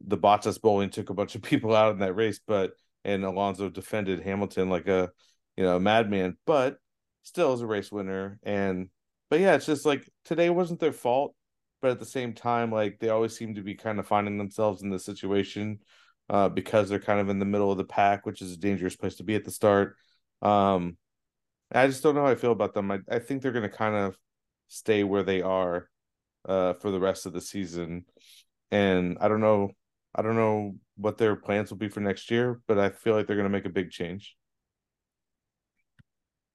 [0.00, 2.72] the Bottas bowling took a bunch of people out in that race, but
[3.04, 5.10] and Alonso defended Hamilton like a
[5.56, 6.78] you know madman, but
[7.22, 8.38] still as a race winner.
[8.42, 8.88] And
[9.30, 11.34] but yeah, it's just like today wasn't their fault,
[11.80, 14.82] but at the same time, like they always seem to be kind of finding themselves
[14.82, 15.80] in this situation
[16.30, 18.96] uh, because they're kind of in the middle of the pack, which is a dangerous
[18.96, 19.96] place to be at the start.
[20.42, 20.96] Um,
[21.72, 22.90] I just don't know how I feel about them.
[22.90, 24.16] I, I think they're going to kind of
[24.68, 25.88] stay where they are
[26.48, 28.04] uh, for the rest of the season,
[28.70, 29.70] and I don't know.
[30.14, 33.26] I don't know what their plans will be for next year, but I feel like
[33.26, 34.34] they're going to make a big change.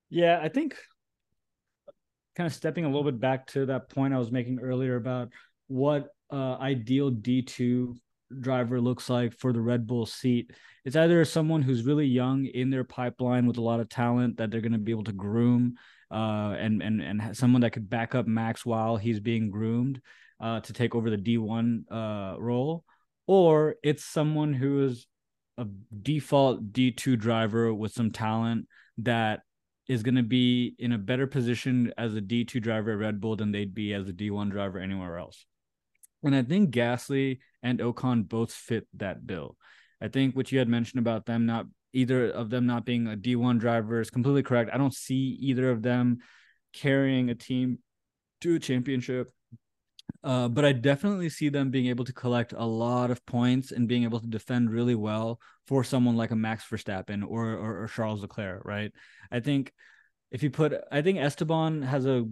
[0.10, 0.76] Yeah, I think
[2.36, 5.30] kind of stepping a little bit back to that point I was making earlier about
[5.68, 7.96] what uh, ideal D2
[8.40, 10.52] driver looks like for the Red Bull seat.
[10.86, 14.52] It's either someone who's really young in their pipeline with a lot of talent that
[14.52, 15.76] they're going to be able to groom,
[16.12, 20.02] uh, and and and someone that could back up Max while he's being groomed
[20.40, 22.84] uh, to take over the D1 uh, role,
[23.28, 25.08] or it's someone who is
[25.58, 25.66] a
[26.02, 28.68] default D2 driver with some talent
[29.00, 29.42] that
[29.94, 33.36] is going to be in a better position as a D2 driver at Red Bull
[33.36, 35.46] than they'd be as a D1 driver anywhere else.
[36.24, 39.58] And I think Gasly and Ocon both fit that bill.
[40.02, 43.16] I think what you had mentioned about them not either of them not being a
[43.16, 44.72] D1 driver is completely correct.
[44.74, 46.20] I don't see either of them
[46.74, 47.80] carrying a team
[48.42, 49.32] to a championship.
[50.24, 53.88] Uh, but I definitely see them being able to collect a lot of points and
[53.90, 57.88] being able to defend really well for someone like a Max Verstappen or, or, or
[57.88, 58.92] Charles Leclerc, right?
[59.32, 59.74] I think
[60.32, 62.26] if you put, I think Esteban has a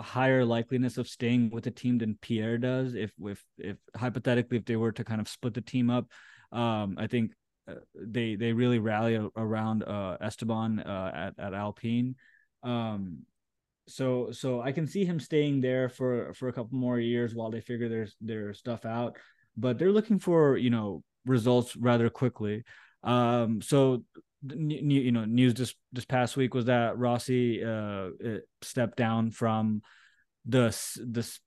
[0.00, 2.94] higher likeliness of staying with the team than Pierre does.
[2.94, 6.06] If if if hypothetically if they were to kind of split the team up,
[6.52, 7.32] um, I think
[7.68, 12.16] uh, they they really rally around uh, Esteban uh, at at Alpine.
[12.62, 13.22] Um,
[13.88, 17.50] so so I can see him staying there for for a couple more years while
[17.50, 19.16] they figure their their stuff out.
[19.56, 22.64] But they're looking for you know results rather quickly.
[23.02, 24.04] Um, so
[24.42, 28.08] you know news this this past week was that Rossi uh
[28.62, 29.82] stepped down from
[30.44, 31.38] the the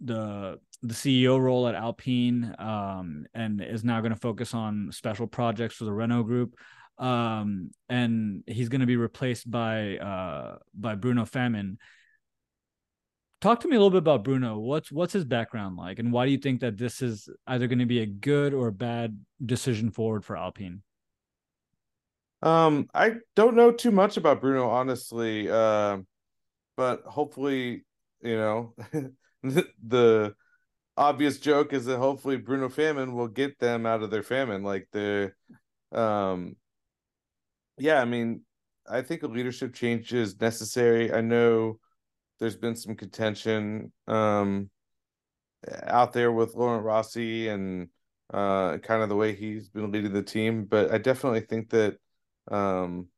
[0.00, 5.26] the the CEO role at Alpine um and is now going to focus on special
[5.26, 6.54] projects for the Renault group
[7.02, 11.76] um and he's going to be replaced by uh by Bruno Famin
[13.40, 16.24] talk to me a little bit about Bruno what's what's his background like and why
[16.24, 19.90] do you think that this is either going to be a good or bad decision
[19.90, 20.82] forward for Alpine
[22.42, 25.48] um, I don't know too much about Bruno, honestly.
[25.48, 25.98] Uh,
[26.76, 27.84] but hopefully,
[28.20, 28.74] you know,
[29.42, 30.34] the
[30.96, 34.64] obvious joke is that hopefully Bruno Famin will get them out of their famine.
[34.64, 35.32] Like the,
[35.92, 36.56] um,
[37.78, 38.42] yeah, I mean,
[38.88, 41.12] I think a leadership change is necessary.
[41.12, 41.78] I know
[42.38, 44.70] there's been some contention um
[45.84, 47.88] out there with Laurent Rossi and
[48.32, 51.96] uh kind of the way he's been leading the team, but I definitely think that
[52.50, 53.08] um,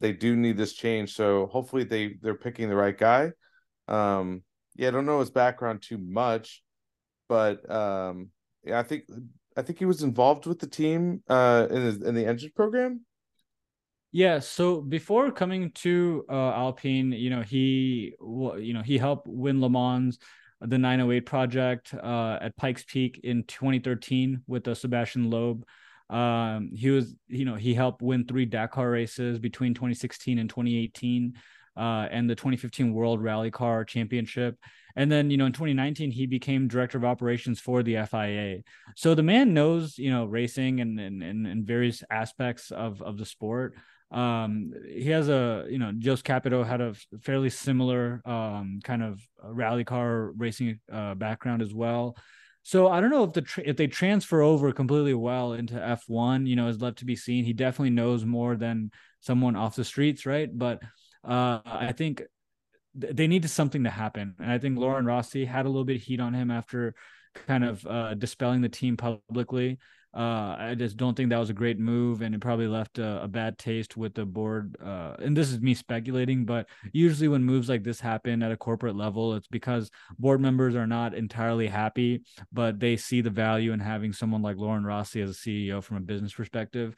[0.00, 3.32] they do need this change, so hopefully they they're picking the right guy.
[3.88, 4.42] Um,
[4.76, 6.62] yeah, I don't know his background too much,
[7.28, 8.30] but um,
[8.62, 9.04] yeah, I think
[9.56, 13.05] I think he was involved with the team uh, in his, in the engine program.
[14.12, 19.60] Yeah, so before coming to uh, Alpine, you know, he you know, he helped win
[19.60, 20.18] Le Mans
[20.60, 25.64] the 908 project uh, at Pikes Peak in 2013 with uh, Sebastian Loeb.
[26.08, 31.34] Um, he was, you know, he helped win three Dakar races between 2016 and 2018,
[31.76, 34.56] uh, and the 2015 World Rally Car Championship.
[34.94, 38.60] And then, you know, in 2019, he became director of operations for the FIA.
[38.94, 43.26] So the man knows, you know, racing and and, and, various aspects of of the
[43.26, 43.74] sport.
[44.10, 49.20] Um, he has a, you know, Jost Capito had a fairly similar um, kind of
[49.42, 52.16] rally car racing uh, background as well.
[52.62, 56.46] So I don't know if the tra- if they transfer over completely well into F1,
[56.48, 57.44] you know, is left to be seen.
[57.44, 58.90] He definitely knows more than
[59.20, 60.48] someone off the streets, right?
[60.52, 60.82] But
[61.22, 62.22] uh, I think
[63.00, 65.96] th- they needed something to happen, and I think Laurent Rossi had a little bit
[65.96, 66.94] of heat on him after
[67.46, 69.78] kind of uh, dispelling the team publicly.
[70.16, 73.24] Uh, I just don't think that was a great move, and it probably left a,
[73.24, 74.74] a bad taste with the board.
[74.82, 78.56] Uh, and this is me speculating, but usually when moves like this happen at a
[78.56, 83.72] corporate level, it's because board members are not entirely happy, but they see the value
[83.72, 86.96] in having someone like Laurent Rossi as a CEO from a business perspective.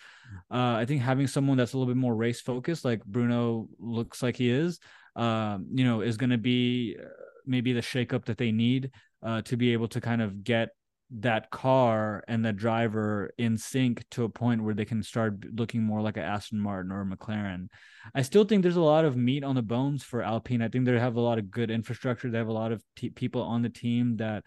[0.49, 4.23] Uh, I think having someone that's a little bit more race focused, like Bruno looks
[4.23, 4.79] like he is,
[5.17, 7.09] um, you know, is going to be uh,
[7.45, 8.93] maybe the shakeup that they need
[9.25, 10.69] uh, to be able to kind of get
[11.11, 15.83] that car and the driver in sync to a point where they can start looking
[15.83, 17.69] more like an Aston Martin or a McLaren.
[18.15, 20.61] I still think there's a lot of meat on the bones for Alpine.
[20.61, 22.31] I think they have a lot of good infrastructure.
[22.31, 24.45] They have a lot of t- people on the team that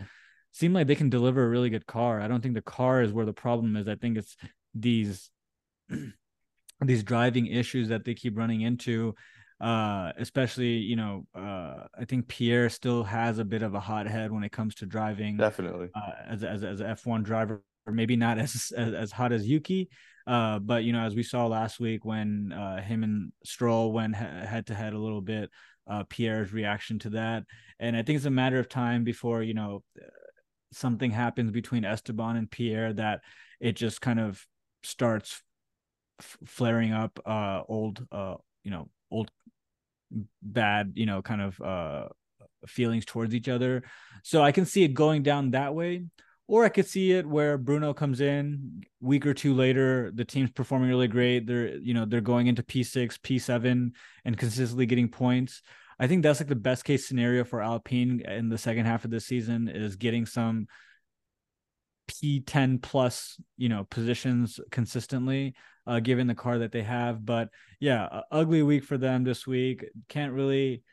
[0.51, 2.22] seem like they can deliver a really good car.
[2.22, 3.88] I don't think the car is where the problem is.
[3.88, 4.36] I think it's
[4.76, 5.32] these
[6.82, 9.16] these driving issues that they keep running into
[9.62, 14.07] uh, especially you know uh, I think Pierre still has a bit of a hot
[14.07, 15.38] head when it comes to driving.
[15.38, 19.47] Definitely, uh, as as as F one driver, maybe not as, as as hot as
[19.47, 19.89] Yuki,
[20.26, 24.16] uh, but you know as we saw last week when uh, him and Stroll went
[24.16, 25.51] head to head a little bit,
[25.88, 27.43] uh, Pierre's reaction to that,
[27.80, 29.84] and I think it's a matter of time before you know
[30.74, 33.20] something happens between Esteban and Pierre that
[33.59, 34.43] it just kind of
[34.84, 35.43] starts
[36.20, 39.30] f- flaring up uh old uh you know old
[40.41, 42.07] bad, you know, kind of uh
[42.68, 43.84] feelings towards each other.
[44.24, 46.05] So I can see it going down that way.
[46.47, 50.51] Or I could see it where Bruno comes in week or two later, the team's
[50.51, 51.47] performing really great.
[51.47, 53.91] They're, you know, they're going into P6, P7
[54.26, 55.62] and consistently getting points.
[55.97, 59.12] I think that's like the best case scenario for Alpine in the second half of
[59.12, 60.68] this season is getting some
[62.09, 65.55] P10 plus, you know, positions consistently,
[65.88, 67.25] uh, given the car that they have.
[67.25, 69.86] But yeah, ugly week for them this week.
[70.09, 70.84] Can't really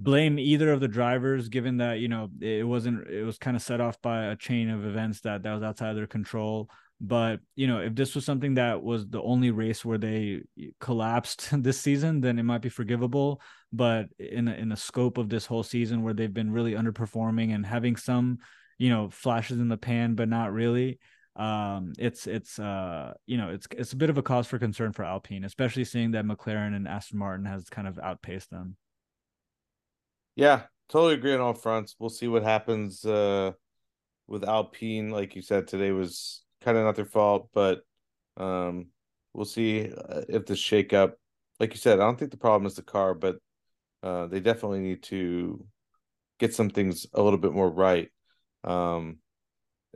[0.00, 3.62] blame either of the drivers given that you know it wasn't it was kind of
[3.62, 6.70] set off by a chain of events that that was outside of their control
[7.02, 10.40] but you know if this was something that was the only race where they
[10.80, 13.42] collapsed this season then it might be forgivable
[13.74, 17.66] but in in the scope of this whole season where they've been really underperforming and
[17.66, 18.38] having some
[18.78, 20.98] you know flashes in the pan but not really
[21.40, 24.92] um it's it's uh you know it's it's a bit of a cause for concern
[24.92, 28.76] for alpine especially seeing that mclaren and aston martin has kind of outpaced them
[30.40, 31.96] yeah, totally agree on all fronts.
[31.98, 33.52] We'll see what happens uh,
[34.26, 35.10] with Alpine.
[35.10, 37.82] Like you said, today was kind of not their fault, but
[38.36, 38.86] um,
[39.34, 41.12] we'll see uh, if the shakeup.
[41.58, 43.36] Like you said, I don't think the problem is the car, but
[44.02, 45.62] uh, they definitely need to
[46.38, 48.08] get some things a little bit more right.
[48.64, 49.18] Um,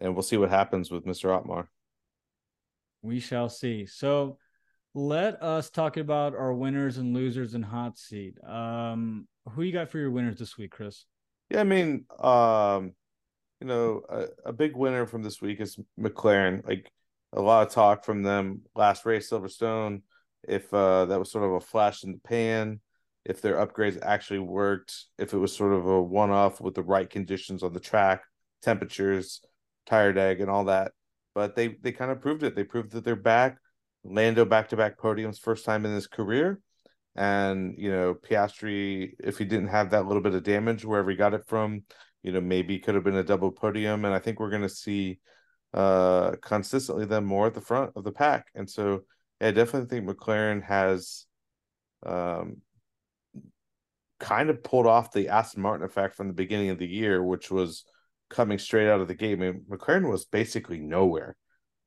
[0.01, 1.35] and we'll see what happens with Mr.
[1.37, 1.69] Otmar.
[3.03, 3.87] We shall see.
[3.87, 4.39] So
[4.95, 8.37] let us talk about our winners and losers in hot seat.
[8.45, 11.05] Um, who you got for your winners this week, Chris?
[11.51, 12.93] Yeah, I mean, um,
[13.61, 16.67] you know, a, a big winner from this week is McLaren.
[16.67, 16.91] Like
[17.33, 20.03] a lot of talk from them last race, Silverstone.
[20.47, 22.81] If uh, that was sort of a flash in the pan,
[23.25, 26.83] if their upgrades actually worked, if it was sort of a one off with the
[26.83, 28.23] right conditions on the track,
[28.63, 29.41] temperatures,
[29.87, 30.93] tire deg and all that.
[31.35, 32.55] But they they kind of proved it.
[32.55, 33.59] They proved that they're back.
[34.05, 36.61] Lando back to back podiums, first time in his career.
[37.17, 41.17] And, you know, Piastri, if he didn't have that little bit of damage wherever he
[41.17, 41.85] got it from,
[42.23, 44.05] you know, maybe could have been a double podium.
[44.05, 45.21] And I think we're going to see
[45.73, 48.47] uh consistently them more at the front of the pack.
[48.55, 49.01] And so
[49.41, 51.27] yeah, I definitely think McLaren has
[52.07, 52.59] um
[54.21, 57.51] kind of pulled off the Aston Martin effect from the beginning of the year, which
[57.51, 57.85] was
[58.31, 59.39] coming straight out of the gate.
[59.39, 61.37] I mean, McLaren was basically nowhere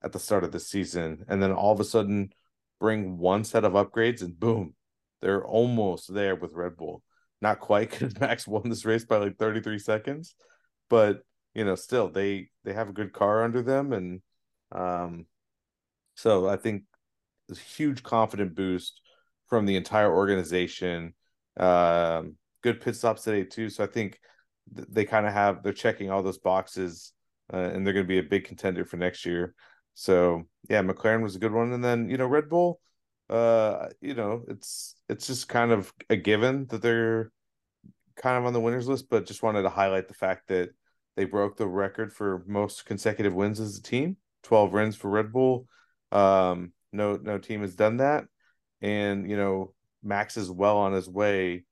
[0.04, 2.30] at the start of the season, and then all of a sudden
[2.80, 4.76] bring one set of upgrades and boom,
[5.22, 7.04] they're almost there with Red Bull.
[7.42, 10.36] Not quite because Max won this race by like 33 seconds,
[10.90, 11.22] but
[11.54, 14.22] you know, still they they have a good car under them, and
[14.72, 15.26] um,
[16.16, 16.84] so I think
[17.48, 19.02] this huge confident boost
[19.48, 21.14] from the entire organization.
[21.58, 24.22] Um, good pit stops today too, so I think th-
[24.72, 27.14] they kind of have they're checking all those boxes,
[27.54, 29.54] uh, and they're going to be a big contender for next year.
[29.94, 32.80] So yeah, McLaren was a good one, and then you know Red Bull
[33.30, 37.32] uh you know it's it's just kind of a given that they're
[38.16, 40.70] kind of on the winners list but just wanted to highlight the fact that
[41.16, 45.32] they broke the record for most consecutive wins as a team 12 wins for red
[45.34, 45.68] bull.
[46.12, 48.26] Um no no team has done that.
[48.82, 51.66] And you know max is well on his way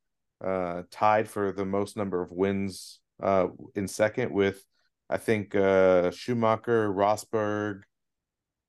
[0.44, 4.64] uh tied for the most number of wins uh in second with
[5.10, 7.82] i think uh schumacher rosberg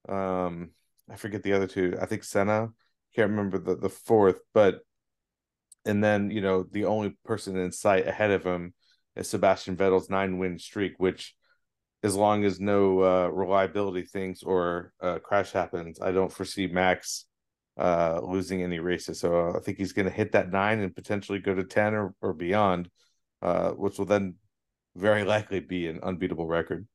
[0.09, 0.71] um
[1.11, 1.97] I forget the other two.
[2.01, 2.71] I think Senna.
[3.15, 4.81] Can't remember the the fourth, but
[5.85, 8.75] and then you know the only person in sight ahead of him
[9.15, 11.35] is Sebastian Vettel's nine win streak, which
[12.03, 17.26] as long as no uh, reliability things or uh, crash happens, I don't foresee Max
[17.77, 19.21] uh, losing any races.
[19.21, 22.15] So I think he's going to hit that nine and potentially go to ten or
[22.21, 22.89] or beyond,
[23.43, 24.35] uh, which will then
[24.95, 26.87] very likely be an unbeatable record.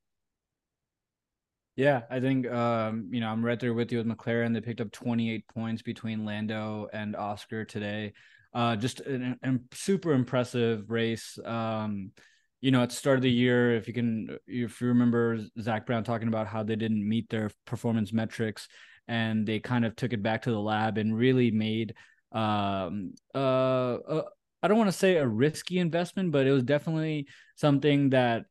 [1.75, 4.53] Yeah, I think um, you know I'm right there with you with McLaren.
[4.53, 8.13] They picked up 28 points between Lando and Oscar today.
[8.53, 9.37] Uh, just a
[9.73, 11.39] super impressive race.
[11.45, 12.11] Um,
[12.59, 15.85] you know, at the start of the year, if you can, if you remember Zak
[15.85, 18.67] Brown talking about how they didn't meet their performance metrics,
[19.11, 21.93] and they kind of took it back to the lab and really made
[22.31, 24.21] um, uh, uh
[24.63, 28.45] I don't want to say a risky investment, but it was definitely something that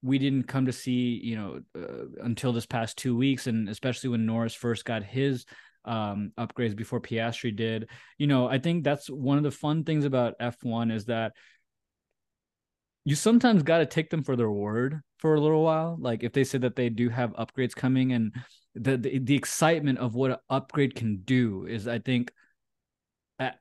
[0.00, 4.10] we didn't come to see, you know, uh, until this past two weeks, and especially
[4.10, 5.44] when Norris first got his
[5.84, 7.88] um, upgrades before Piastri did.
[8.16, 11.32] You know, I think that's one of the fun things about F1 is that
[13.04, 15.96] you sometimes got to take them for their word for a little while.
[15.98, 18.34] Like if they say that they do have upgrades coming, and
[18.74, 22.32] the the, the excitement of what an upgrade can do is, I think,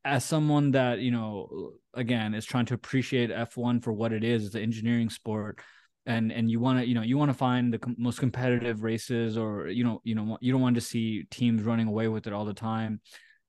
[0.04, 4.46] as someone that you know, again, is trying to appreciate F1 for what it is,
[4.46, 5.60] it's an engineering sport
[6.06, 8.84] and and you want to you know you want to find the com- most competitive
[8.84, 12.26] races or you know you know you don't want to see teams running away with
[12.26, 13.00] it all the time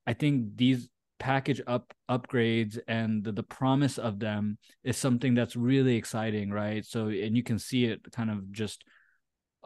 [0.07, 0.89] i think these
[1.21, 6.85] package up upgrades and the, the promise of them is something that's really exciting, right?
[6.85, 8.83] So and you can see it kind of just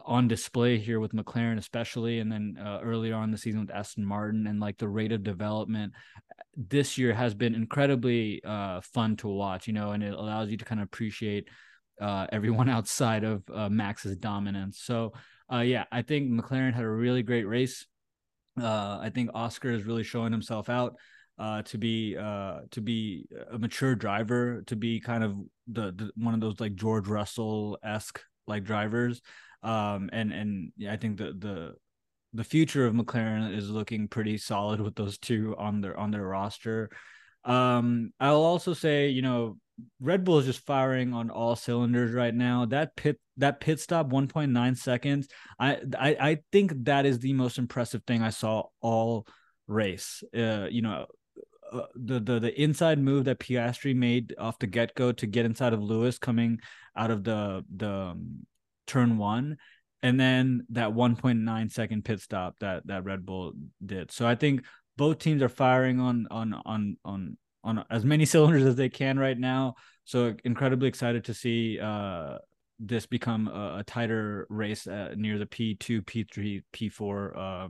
[0.05, 4.05] on display here with McLaren, especially, and then uh, earlier on the season with Aston
[4.05, 5.93] Martin, and like the rate of development
[6.55, 10.57] this year has been incredibly uh, fun to watch, you know, and it allows you
[10.57, 11.47] to kind of appreciate
[11.99, 14.79] uh, everyone outside of uh, Max's dominance.
[14.81, 15.13] So,
[15.51, 17.87] uh, yeah, I think McLaren had a really great race.
[18.61, 20.95] Uh, I think Oscar is really showing himself out
[21.37, 25.35] uh, to be uh, to be a mature driver, to be kind of
[25.67, 29.21] the, the one of those like George Russell esque like drivers.
[29.63, 31.75] Um, and and yeah, I think the the
[32.33, 36.25] the future of McLaren is looking pretty solid with those two on their on their
[36.25, 36.89] roster.
[37.43, 39.57] Um, I'll also say, you know,
[39.99, 42.65] Red Bull is just firing on all cylinders right now.
[42.65, 45.27] That pit that pit stop 1.9 seconds.
[45.59, 49.27] I I I think that is the most impressive thing I saw all
[49.67, 50.23] race.
[50.35, 51.07] Uh, you know,
[51.71, 55.45] uh, the the the inside move that Piastri made off the get go to get
[55.45, 56.59] inside of Lewis coming
[56.95, 58.45] out of the the um,
[58.87, 59.57] turn one,
[60.01, 63.53] and then that 1.9 second pit stop that that Red Bull
[63.85, 64.11] did.
[64.11, 64.63] So I think
[64.97, 69.17] both teams are firing on on on on on as many cylinders as they can
[69.17, 69.75] right now.
[70.05, 72.37] So incredibly excited to see uh,
[72.79, 77.67] this become a, a tighter race uh, near the P2, P3, P4 uh,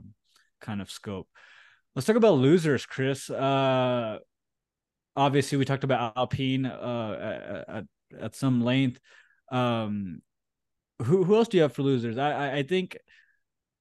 [0.60, 1.28] kind of scope.
[1.96, 3.30] Let's talk about losers, Chris.
[3.30, 4.18] Uh,
[5.16, 7.84] obviously, we talked about Alpine uh, at,
[8.20, 9.00] at some length.
[9.50, 10.20] Um,
[11.02, 12.18] who who else do you have for losers?
[12.18, 12.98] I I, think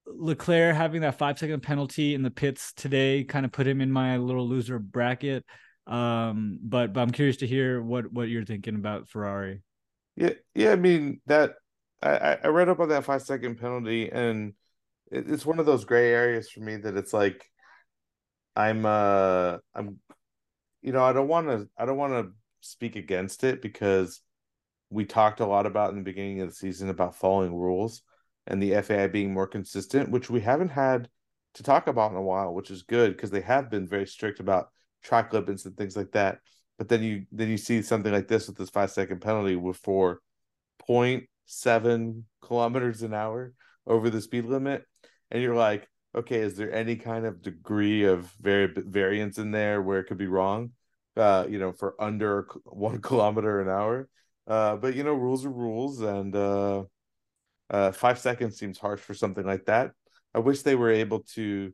[0.06, 3.92] Leclerc having that five second penalty in the pits today kind of put him in
[3.92, 5.44] my little loser bracket.
[5.86, 9.62] Um, but but I'm curious to hear what what you're thinking about Ferrari.
[10.16, 10.72] Yeah, yeah.
[10.72, 11.56] I mean that
[12.02, 14.54] I I read up on that five second penalty, and
[15.12, 17.46] it, it's one of those gray areas for me that it's like
[18.56, 20.00] I'm uh I'm
[20.82, 22.32] you know I don't want to I don't want to
[22.62, 24.22] speak against it because
[24.90, 28.02] we talked a lot about in the beginning of the season about following rules
[28.48, 31.10] and the FAI being more consistent, which we haven't had
[31.56, 34.40] to talk about in a while, which is good because they have been very strict
[34.40, 34.70] about
[35.04, 36.40] track limits and things like that.
[36.78, 39.78] But then you then you see something like this with this five second penalty with
[39.78, 40.22] for
[40.88, 43.54] 0.7 kilometers an hour
[43.88, 44.84] over the speed limit,
[45.32, 49.82] and you're like, okay, is there any kind of degree of vari- variance in there
[49.82, 50.72] where it could be wrong?
[51.18, 54.10] Uh, you know, for under one kilometer an hour.
[54.48, 56.84] Uh, but you know, rules are rules, and uh,
[57.70, 59.92] uh, five seconds seems harsh for something like that.
[60.34, 61.74] I wish they were able to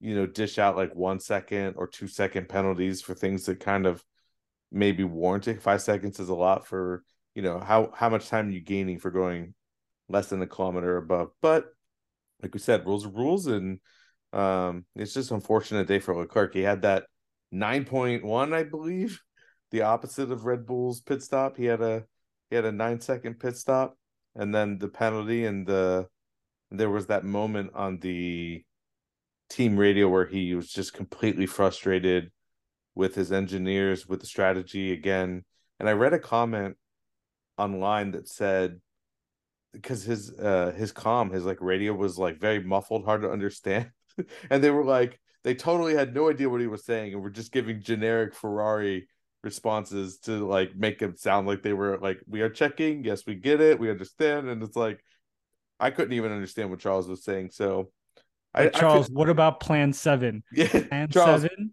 [0.00, 3.86] you know, dish out like one second or two second penalties for things that kind
[3.86, 4.02] of
[4.72, 5.62] maybe warranted.
[5.62, 7.04] Five seconds is a lot for,
[7.34, 9.54] you know, how how much time are you gaining for going
[10.08, 11.30] less than a kilometer above?
[11.42, 11.66] But
[12.42, 13.80] like we said, rules are rules, and
[14.32, 16.54] um, it's just unfortunate day for Leclerc.
[16.54, 17.04] He had that
[17.50, 19.20] nine point one, I believe,
[19.70, 21.56] the opposite of Red Bull's pit stop.
[21.56, 22.04] He had a
[22.48, 23.96] he had a nine second pit stop,
[24.34, 26.08] and then the penalty, and the
[26.70, 28.64] there was that moment on the
[29.48, 32.30] team radio where he was just completely frustrated
[32.94, 35.44] with his engineers with the strategy again
[35.80, 36.76] and i read a comment
[37.58, 38.80] online that said
[39.72, 43.90] because his uh his com his like radio was like very muffled hard to understand
[44.50, 47.30] and they were like they totally had no idea what he was saying and were
[47.30, 49.08] just giving generic ferrari
[49.42, 53.34] responses to like make it sound like they were like we are checking yes we
[53.34, 55.02] get it we understand and it's like
[55.78, 57.90] i couldn't even understand what charles was saying so
[58.52, 60.42] I, Charles, I could, what about Plan Seven?
[60.52, 61.72] Yeah, Plan Charles, Seven.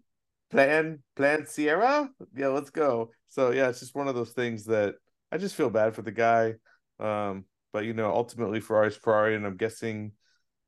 [0.50, 2.08] Plan Plan Sierra.
[2.36, 3.10] Yeah, let's go.
[3.28, 4.94] So yeah, it's just one of those things that
[5.30, 6.54] I just feel bad for the guy.
[7.00, 10.12] Um, but you know, ultimately Ferrari's Ferrari, and I'm guessing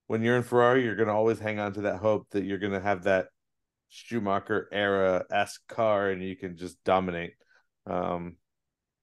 [0.06, 2.80] when you're in Ferrari, you're gonna always hang on to that hope that you're gonna
[2.80, 3.28] have that
[3.88, 7.34] Schumacher era esque car, and you can just dominate.
[7.86, 8.36] Um,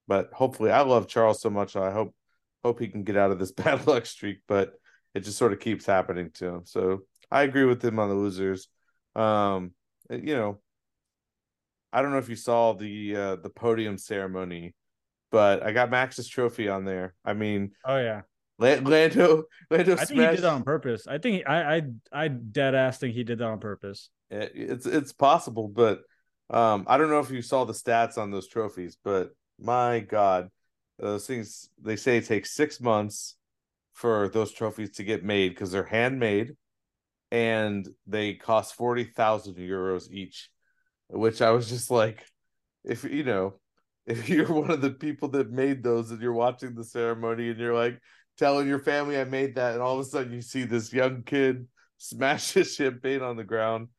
[0.08, 1.76] but hopefully, I love Charles so much.
[1.76, 2.16] I hope
[2.64, 4.39] hope he can get out of this bad luck streak.
[4.48, 4.74] But
[5.14, 6.62] it just sort of keeps happening to him.
[6.66, 8.68] So I agree with him on the losers.
[9.16, 9.72] Um,
[10.10, 10.60] you know,
[11.91, 14.76] I don't know if you saw the uh, the podium ceremony,
[15.32, 17.13] but I got Max's trophy on there.
[17.25, 18.21] I mean, oh yeah,
[18.59, 18.89] Lando,
[19.69, 19.93] Lando.
[19.93, 21.07] I think he did that on purpose.
[21.07, 24.09] I think I I I dead ass think he did that on purpose.
[24.30, 26.01] It, it's it's possible, but
[26.49, 30.49] um, I don't know if you saw the stats on those trophies, but my God,
[30.97, 33.36] those things they say it takes six months
[33.93, 36.55] for those trophies to get made because they're handmade
[37.32, 40.49] and they cost 40,000 euros each,
[41.09, 42.23] which I was just like,
[42.84, 43.59] if you know,
[44.08, 47.60] if you're one of the people that made those and you're watching the ceremony and
[47.60, 47.99] you're like
[48.38, 51.24] telling your family I made that, and all of a sudden you see this young
[51.24, 53.89] kid smash his champagne on the ground,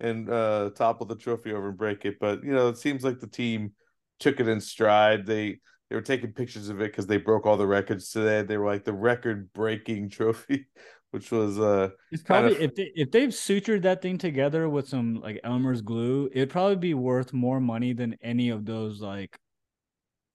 [0.00, 2.16] and uh, topple the trophy over and break it.
[2.20, 3.72] But you know, it seems like the team
[4.20, 5.26] took it in stride.
[5.26, 8.42] They they were taking pictures of it because they broke all the records today.
[8.42, 10.66] They were like the record breaking trophy,
[11.10, 15.20] which was uh it's probably if they if they've sutured that thing together with some
[15.22, 19.38] like Elmer's glue, it'd probably be worth more money than any of those like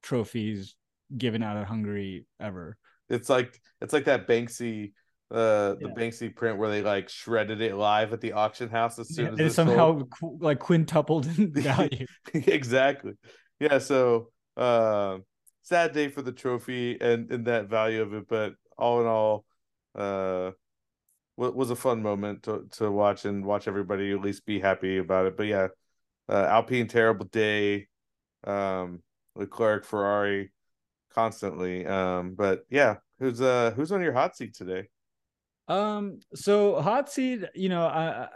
[0.02, 0.76] trophies
[1.16, 2.78] given out of Hungary ever.
[3.10, 4.94] It's like it's like that Banksy
[5.32, 5.94] uh the yeah.
[5.96, 9.46] Banksy print where they like shredded it live at the auction house as soon yeah,
[9.46, 12.06] as it somehow qu- like quintupled in value.
[12.34, 13.14] exactly.
[13.60, 15.20] Yeah, so uh
[15.64, 19.46] sad day for the trophy and and that value of it, but all in all,
[19.96, 20.52] uh
[21.38, 25.26] was a fun moment to to watch and watch everybody at least be happy about
[25.26, 25.38] it.
[25.38, 25.68] But yeah,
[26.28, 27.88] uh Alpine terrible day.
[28.44, 29.02] Um
[29.36, 30.52] Leclerc, Ferrari
[31.14, 31.86] constantly.
[31.86, 34.90] Um, but yeah, who's uh who's on your hot seat today?
[35.68, 38.28] Um, so hot seat, you know, I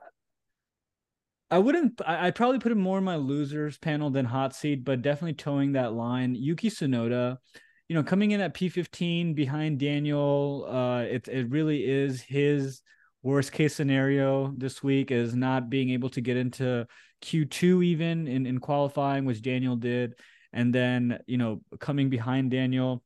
[1.49, 4.83] I wouldn't I, would probably put him more in my losers panel than hot seat,
[4.83, 6.35] but definitely towing that line.
[6.35, 7.37] Yuki Tsunoda,
[7.87, 12.81] you know, coming in at P15 behind Daniel, uh it it really is his
[13.23, 16.85] worst case scenario this week is not being able to get into
[17.23, 20.15] Q2 even in, in qualifying, which Daniel did.
[20.53, 23.03] And then, you know, coming behind Daniel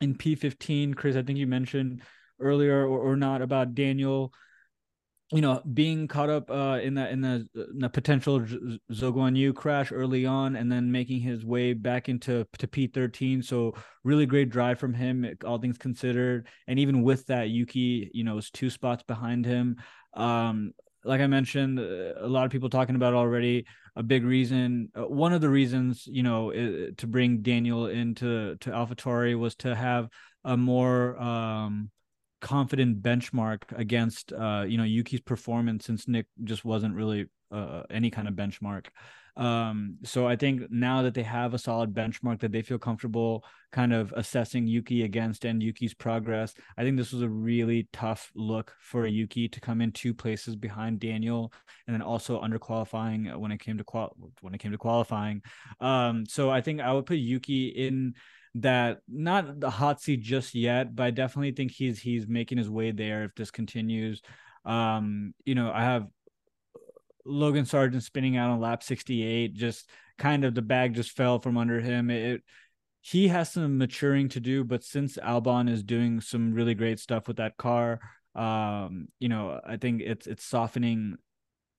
[0.00, 2.02] in P15, Chris, I think you mentioned
[2.40, 4.32] earlier or, or not about Daniel,
[5.32, 9.54] you know, being caught up uh, in the in the, in the potential Zhou Guanyu
[9.54, 13.44] crash early on, and then making his way back into to P13.
[13.44, 13.74] So
[14.04, 16.46] really great drive from him, all things considered.
[16.68, 19.78] And even with that, Yuki, you know, is two spots behind him.
[20.14, 20.72] Um,
[21.06, 23.66] like I mentioned, uh, a lot of people talking about already.
[23.94, 28.70] A big reason, uh, one of the reasons, you know, to bring Daniel into to
[28.70, 30.08] AlphaTauri was to have
[30.44, 31.90] a more um,
[32.40, 37.26] confident benchmark against, uh, you know, Yuki's performance since Nyck just wasn't really
[37.56, 38.86] uh, any kind of benchmark.
[39.36, 43.44] Um, so I think now that they have a solid benchmark that they feel comfortable
[43.70, 48.30] kind of assessing Yuki against and Yuki's progress, I think this was a really tough
[48.34, 51.52] look for Yuki to come in two places behind Daniel
[51.86, 55.42] and then also under qualifying when it came to qual when it came to qualifying.
[55.80, 58.14] Um, so I think I would put Yuki in
[58.54, 62.70] that not the hot seat just yet, but I definitely think he's he's making his
[62.70, 64.22] way there if this continues.
[64.64, 66.06] Um, you know, I have
[67.26, 71.58] Logan Sargeant spinning out on lap 68, just kind of the bag just fell from
[71.58, 72.10] under him.
[72.10, 72.42] It,
[73.00, 77.28] he has some maturing to do, but since Albon is doing some really great stuff
[77.28, 78.00] with that car,
[78.34, 81.16] um, you know, I think it's it's softening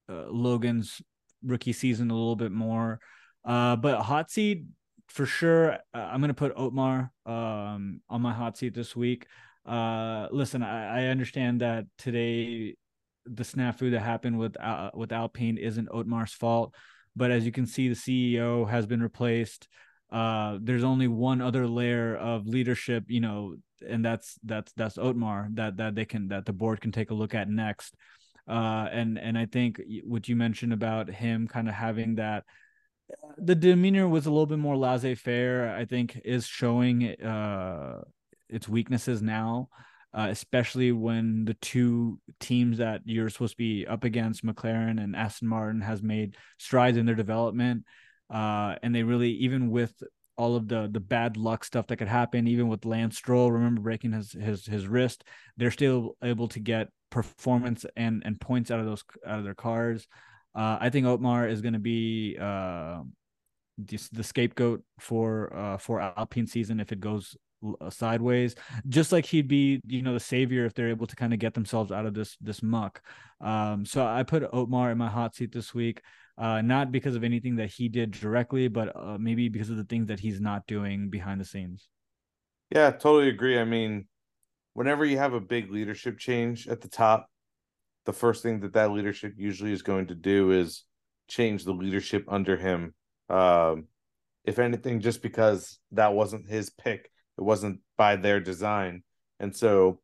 [0.10, 1.02] uh, Logan's
[1.44, 3.00] rookie season a little bit more.
[3.46, 4.64] Uh, but hot seat
[5.10, 5.74] for sure.
[5.94, 9.28] Uh, I'm gonna put Otmar um, on my hot seat this week.
[9.66, 12.76] Uh, listen, I, I understand that today
[13.34, 16.74] the snafu that happened with uh, with Alpine isn't Otmar's fault,
[17.16, 19.68] but as you can see, the CEO has been replaced.
[20.12, 23.56] Uh, there's only one other layer of leadership, you know,
[23.88, 27.16] and that's that's that's Otmar that that they can that the board can take a
[27.16, 27.94] look at next.
[28.48, 32.46] Uh, and and I think what you mentioned about him kind of having that
[33.38, 35.76] the demeanor was a little bit more laissez-faire.
[35.76, 38.02] I think is showing uh
[38.50, 39.68] its weaknesses now
[40.18, 45.16] uh, especially when the two teams that you're supposed to be up against, McLaren and
[45.16, 47.86] Aston Martin, has made strides in their development.
[48.30, 49.94] Uh, and they really, even with
[50.38, 53.82] all of the the bad luck stuff that could happen, even with Lance Stroll, remember
[53.82, 55.24] breaking his his his wrist,
[55.58, 59.56] they're still able to get performance and and points out of those out of their
[59.56, 60.08] cars.
[60.56, 63.02] Uh, I think Otmar is going to be uh,
[63.78, 67.36] the, the scapegoat for uh, for Alpine season if it goes
[67.90, 68.56] sideways
[68.88, 71.54] just like he'd be you know the savior if they're able to kind of get
[71.54, 73.02] themselves out of this this muck.
[73.42, 76.02] Um so i put otmar in my hot seat this week
[76.38, 79.84] uh not because of anything that he did directly but uh, maybe because of the
[79.84, 81.90] things that he's not doing behind the scenes.
[82.70, 83.60] Yeah totally agree.
[83.60, 84.08] I mean
[84.74, 87.28] whenever you have a big leadership change at the top
[88.06, 90.84] the first thing that that leadership usually is going to do is
[91.28, 92.94] change the leadership under him.
[93.30, 93.86] Um
[94.44, 99.04] if anything just because that wasn't his pick it wasn't by their design.
[99.40, 100.00] And so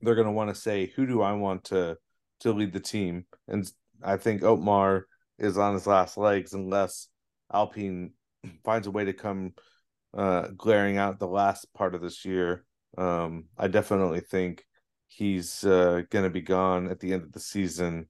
[0.00, 1.96] they're going to want to say, who do I want to
[2.40, 3.26] to lead the team?
[3.48, 3.70] And
[4.02, 5.06] I think Otmar
[5.38, 7.08] is on his last legs unless
[7.52, 8.12] Alpine
[8.64, 9.52] finds a way to come
[10.16, 12.64] uh, glaring out the last part of this year.
[12.98, 14.64] Um, I definitely think
[15.06, 18.06] he's uh, going to be gone at the end of the season,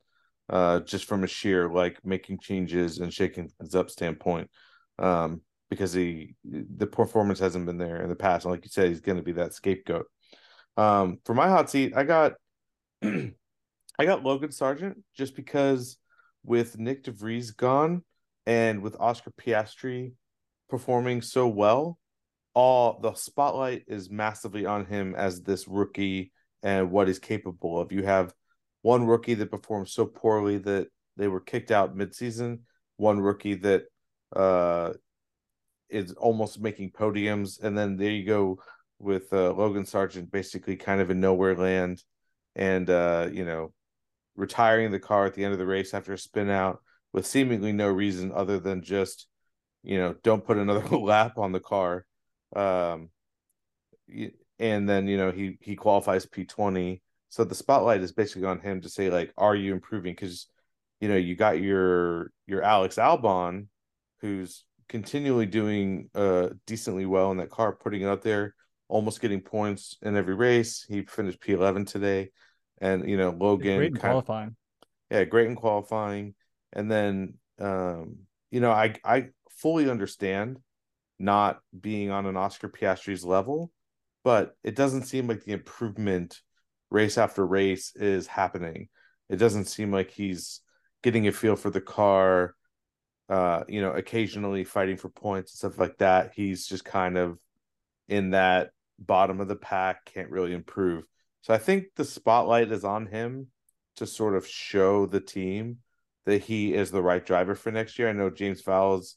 [0.49, 4.51] uh, just from a sheer like making changes and shaking things up standpoint.
[4.99, 8.45] Um, because he the performance hasn't been there in the past.
[8.45, 10.07] And like you said, he's going to be that scapegoat.
[10.77, 12.35] Um, for my hot seat, I got
[13.03, 15.97] I got Logan Sargeant just because
[16.45, 18.03] with Nyck de Vries gone
[18.47, 20.13] and with Oscar Piastri
[20.69, 21.99] performing so well,
[22.55, 27.93] all the spotlight is massively on him as this rookie and what he's capable of.
[27.93, 28.35] You have
[28.83, 32.61] one rookie that performed so poorly that they were kicked out midseason,
[32.97, 33.85] one rookie that
[34.35, 34.93] uh
[35.91, 38.59] is almost making podiums, and then there you go
[38.99, 42.03] with uh, Logan Sargeant basically kind of in nowhere land
[42.55, 43.73] and uh, you know,
[44.37, 46.83] retiring the car at the end of the race after a spin out
[47.13, 49.27] with seemingly no reason other than just,
[49.83, 52.05] you know, don't put another lap on the car.
[52.55, 53.11] Um,
[54.61, 58.61] and then you know he he qualifies P twenty, so the spotlight is basically on
[58.61, 60.13] him to say like, are you improving?
[60.13, 60.47] Because
[61.01, 63.69] you know you got your your Alex Albon,
[64.21, 68.55] who's continually doing uh decently well in that car, putting it out there,
[68.89, 70.85] almost getting points in every race.
[70.87, 72.31] He finished P eleven today
[72.81, 74.49] and you know Logan great in qualifying.
[74.49, 76.35] Of, yeah, great in qualifying,
[76.73, 78.19] and then um,
[78.51, 80.59] you know I I fully understand
[81.19, 83.71] not being on an Oscar Piastri's level,
[84.25, 86.41] but it doesn't seem like the improvement
[86.91, 88.89] race after race is happening.
[89.29, 90.61] It doesn't seem like he's
[91.03, 92.55] getting a feel for the car.
[93.31, 96.33] Uh, you know, occasionally fighting for points and stuff like that.
[96.35, 97.39] He's just kind of
[98.09, 101.05] in that bottom of the pack, can't really improve.
[101.43, 103.47] So I think the spotlight is on him
[103.97, 105.79] to sort of show the team
[106.27, 108.09] that he is the right driver for next year.
[108.09, 109.15] I know James Vowles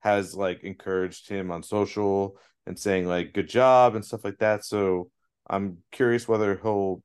[0.00, 4.64] has like encouraged him on social and saying like good job and stuff like that.
[4.64, 5.10] So
[5.48, 7.02] I'm curious whether he'll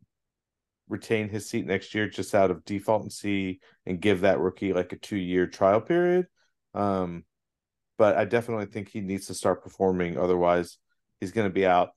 [0.87, 4.73] retain his seat next year just out of default and see and give that rookie
[4.73, 6.27] like a two year trial period.
[6.73, 7.23] Um,
[7.97, 10.17] but I definitely think he needs to start performing.
[10.17, 10.77] Otherwise,
[11.19, 11.89] he's going to be out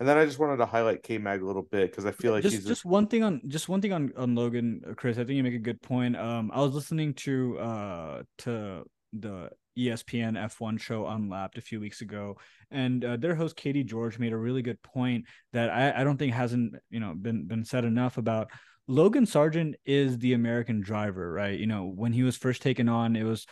[0.00, 2.32] and then I just wanted to highlight K Mag a little bit because I feel
[2.32, 2.88] like just he's just a...
[2.88, 5.18] one thing on just one thing on on Logan, uh, Chris.
[5.18, 6.16] I think you make a good point.
[6.16, 12.00] Um, I was listening to uh to the ESPN F1 show Unlapped a few weeks
[12.00, 12.38] ago,
[12.70, 16.16] and uh, their host Katie George made a really good point that I, I don't
[16.16, 18.50] think hasn't you know been been said enough about
[18.86, 21.58] Logan Sargeant is the American driver, right?
[21.58, 23.46] You know, when he was first taken on, it was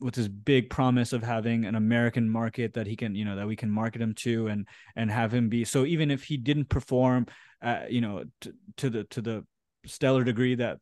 [0.00, 3.46] with his big promise of having an American market that he can, you know, that
[3.46, 5.64] we can market him to and and have him be.
[5.64, 7.26] So even if he didn't perform,
[7.62, 9.44] uh, you know, t- to the to the
[9.86, 10.78] stellar degree that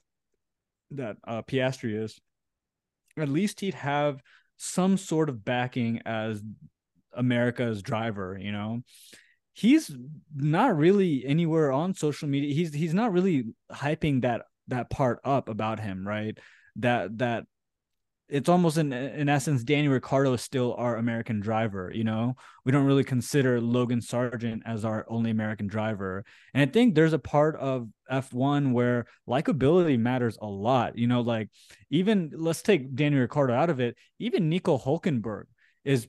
[0.92, 2.18] that uh, Piastri is,
[3.16, 4.22] at least he'd have
[4.56, 6.42] some sort of backing as
[7.12, 8.82] America's driver, you know.
[9.58, 9.90] He's
[10.36, 12.54] not really anywhere on social media.
[12.54, 16.38] He's he's not really hyping that that part up about him, right?
[16.76, 17.46] That that
[18.28, 22.36] it's almost in in essence Danny Ricciardo is still our American driver, you know.
[22.64, 26.24] We don't really consider Logan Sargeant as our only American driver.
[26.54, 30.96] And I think there's a part of F1 where likability matters a lot.
[30.96, 31.48] You know, like
[31.90, 35.46] even let's take Danny Ricciardo out of it, even Nico Hulkenberg
[35.84, 36.06] is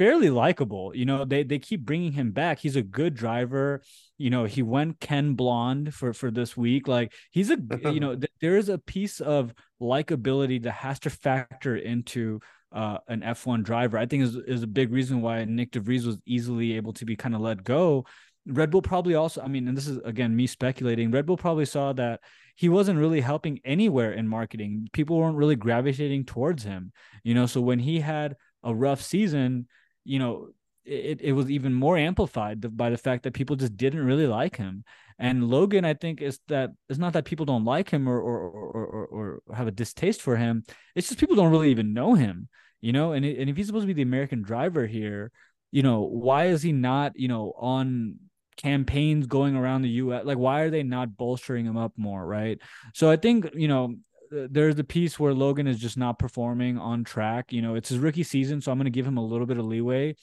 [0.00, 0.92] fairly likable.
[0.94, 2.58] You know, they they keep bringing him back.
[2.58, 3.82] He's a good driver.
[4.16, 6.88] You know, he went Ken Blonde for for this week.
[6.88, 11.10] Like he's a you know, th- there is a piece of likability that has to
[11.10, 12.40] factor into
[12.72, 13.98] uh, an F1 driver.
[13.98, 17.04] I think is is a big reason why Nyck de Vries was easily able to
[17.04, 18.06] be kind of let go.
[18.46, 21.10] Red Bull probably also, I mean, and this is again me speculating.
[21.10, 22.20] Red Bull probably saw that
[22.56, 24.88] he wasn't really helping anywhere in marketing.
[24.94, 26.90] People weren't really gravitating towards him,
[27.22, 27.44] you know.
[27.44, 29.66] So when he had a rough season,
[30.04, 30.48] you know,
[30.84, 34.56] it, it was even more amplified by the fact that people just didn't really like
[34.56, 34.84] him.
[35.18, 38.40] And Logan, I think, is that it's not that people don't like him or or
[38.40, 40.64] or or, or have a distaste for him.
[40.94, 42.48] It's just people don't really even know him,
[42.80, 43.12] you know.
[43.12, 45.30] And and if he's supposed to be the American driver here,
[45.70, 48.16] you know, why is he not, you know, on
[48.56, 50.24] campaigns going around the U.S.
[50.24, 52.58] Like, why are they not bolstering him up more, right?
[52.94, 53.96] So I think you know
[54.30, 57.52] there's a piece where Logan is just not performing on track.
[57.52, 59.58] You know, it's his rookie season, so I'm going to give him a little bit
[59.58, 60.16] of leeway,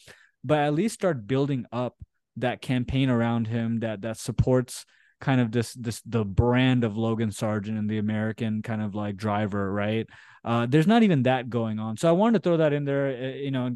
[0.43, 1.95] but at least start building up
[2.37, 4.85] that campaign around him that that supports
[5.19, 9.17] kind of this this the brand of Logan Sargeant and the American kind of like
[9.17, 10.07] driver, right?
[10.45, 11.97] Uh, there's not even that going on.
[11.97, 13.07] So I wanted to throw that in there.
[13.07, 13.75] Uh, you know,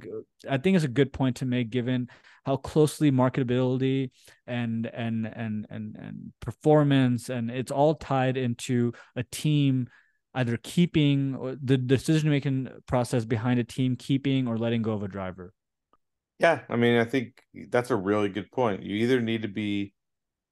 [0.49, 2.07] I think it's a good point to make given
[2.45, 4.11] how closely marketability
[4.47, 9.87] and and and and and performance and it's all tied into a team
[10.33, 15.07] either keeping the decision making process behind a team keeping or letting go of a
[15.07, 15.53] driver.
[16.39, 18.83] Yeah, I mean, I think that's a really good point.
[18.83, 19.93] You either need to be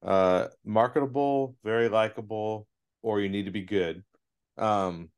[0.02, 2.66] uh marketable, very likable,
[3.02, 4.02] or you need to be good.
[4.56, 5.10] Um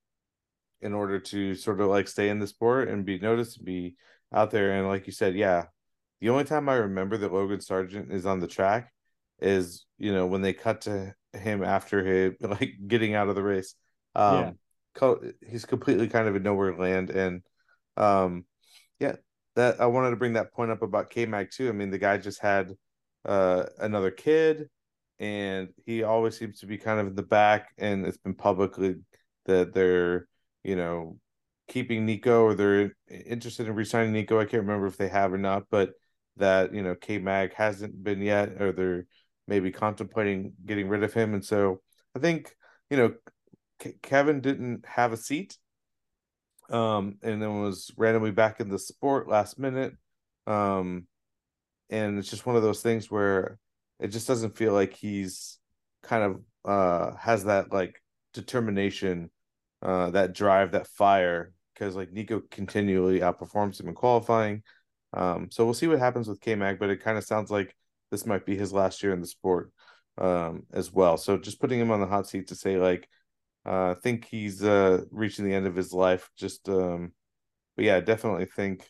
[0.80, 3.96] in order to sort of like stay in the sport and be noticed and be
[4.34, 4.72] out there.
[4.72, 5.66] And like you said, yeah,
[6.20, 8.92] the only time I remember that Logan Sargeant is on the track
[9.40, 13.42] is, you know, when they cut to him after him like getting out of the
[13.42, 13.74] race.
[14.14, 14.58] Um,
[15.00, 15.14] yeah.
[15.48, 17.10] he's completely kind of in nowhere land.
[17.10, 17.42] And
[17.96, 18.44] um,
[19.00, 19.16] yeah,
[19.56, 21.68] that I wanted to bring that point up about K Mag too.
[21.68, 22.72] I mean, the guy just had
[23.24, 24.68] uh, another kid,
[25.18, 27.68] and he always seems to be kind of in the back.
[27.78, 28.96] And it's been publicly
[29.46, 30.28] that they're,
[30.64, 31.18] you know,
[31.68, 34.38] keeping Nico or they're interested in resigning Nico.
[34.38, 35.92] I can't remember if they have or not, but
[36.36, 39.06] that you know K Mag hasn't been yet, or they're
[39.48, 41.34] maybe contemplating getting rid of him.
[41.34, 41.80] And so
[42.16, 42.54] I think
[42.90, 43.14] you know
[43.82, 45.58] K- Kevin didn't have a seat,
[46.70, 49.94] um, and then was randomly back in the sport last minute.
[50.46, 51.06] Um,
[51.90, 53.58] and it's just one of those things where
[53.98, 55.58] it just doesn't feel like he's
[56.02, 58.00] kind of uh has that like
[58.34, 59.30] determination
[59.82, 64.62] uh that drive that fire because like nico continually outperforms him in qualifying
[65.12, 67.74] um so we'll see what happens with k-mag but it kind of sounds like
[68.10, 69.70] this might be his last year in the sport
[70.18, 73.08] um as well so just putting him on the hot seat to say like
[73.64, 77.12] I think he's uh reaching the end of his life just um
[77.76, 78.88] but yeah I definitely think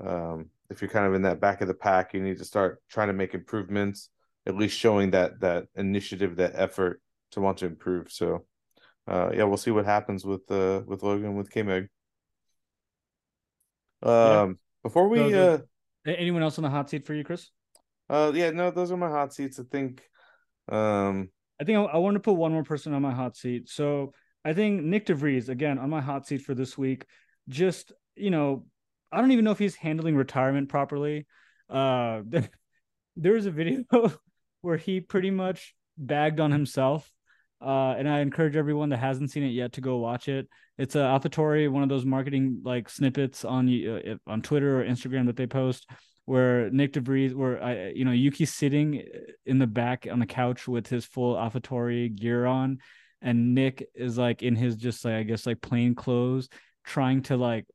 [0.00, 2.82] um if you're kind of in that back of the pack, you need to start
[2.88, 4.08] trying to make improvements,
[4.46, 7.02] at least showing that that initiative, that effort
[7.32, 8.10] to want to improve.
[8.10, 8.46] So
[9.08, 11.88] uh yeah, we'll see what happens with uh with Logan with K Mag.
[14.02, 14.52] Um yeah.
[14.82, 15.58] before we so uh
[16.06, 17.50] anyone else on the hot seat for you, Chris?
[18.10, 19.58] Uh yeah, no, those are my hot seats.
[19.58, 20.02] I think
[20.68, 21.30] um
[21.62, 23.68] I think I, I want to put one more person on my hot seat.
[23.68, 27.06] So I think Nyck de Vries, again on my hot seat for this week.
[27.48, 28.66] Just you know,
[29.12, 31.24] I don't even know if he's handling retirement properly.
[31.70, 32.22] Uh,
[33.16, 33.84] there was a video
[34.62, 37.08] where he pretty much bagged on himself.
[37.64, 40.48] Uh, and I encourage everyone that hasn't seen it yet to go watch it.
[40.78, 45.26] It's a AlphaTauri, one of those marketing like snippets on uh, on Twitter or Instagram
[45.26, 45.88] that they post,
[46.24, 49.02] where Nyck de Vries, where I, you know, Yuki's sitting
[49.44, 52.78] in the back on the couch with his full AlphaTauri gear on,
[53.20, 56.48] and Nyck is like in his just like I guess like plain clothes,
[56.84, 57.66] trying to like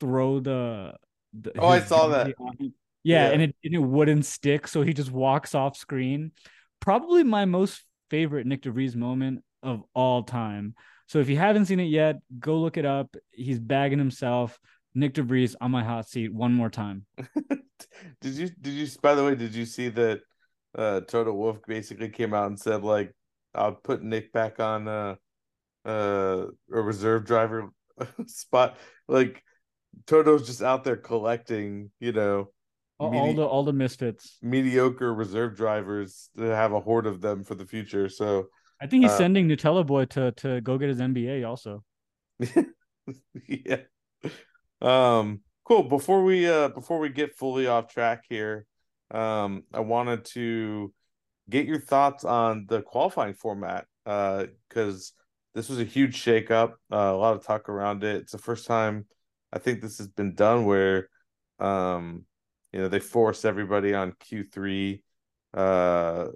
[0.00, 0.94] throw the,
[1.32, 2.34] the oh i saw that.
[2.58, 2.68] yeah,
[3.04, 6.32] yeah, and it, and it wouldn't stick so he just walks off screen.
[6.80, 10.74] Probably my most favorite Nyck de Vries moment of all time.
[11.06, 13.14] So if you haven't seen it yet go look it up.
[13.30, 14.58] He's bagging himself
[14.96, 17.06] Nyck de Vries on my hot seat one more time
[18.20, 20.20] did you did you by the way did you see that
[20.76, 23.14] uh Toto Wolff basically came out and said like
[23.54, 25.14] I'll put Nyck back on uh
[25.84, 27.70] uh a reserve driver
[28.26, 28.78] spot
[29.08, 29.42] like
[30.06, 32.50] Toto's just out there collecting, you know,
[32.98, 37.20] all, medi- all the all the misfits, mediocre reserve drivers to have a horde of
[37.20, 38.08] them for the future.
[38.08, 38.46] So
[38.80, 41.84] I think he's uh, sending Nutella Boy to to go get his MBA also.
[43.46, 43.76] yeah.
[44.82, 45.40] Um.
[45.64, 45.84] Cool.
[45.84, 48.66] Before we uh before we get fully off track here,
[49.12, 50.92] um, I wanted to
[51.48, 53.86] get your thoughts on the qualifying format.
[54.04, 55.12] Uh, because
[55.54, 56.72] this was a huge shakeup.
[56.92, 58.16] Uh, a lot of talk around it.
[58.16, 59.06] It's the first time
[59.52, 61.08] I think this has been done where,
[61.60, 62.24] um,
[62.72, 65.04] you know, they force everybody on Q three,
[65.54, 66.26] uh,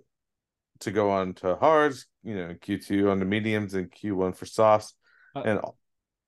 [0.80, 2.06] to go on to hards.
[2.22, 4.94] You know, Q two on the mediums and Q one for softs,
[5.34, 5.60] uh, and.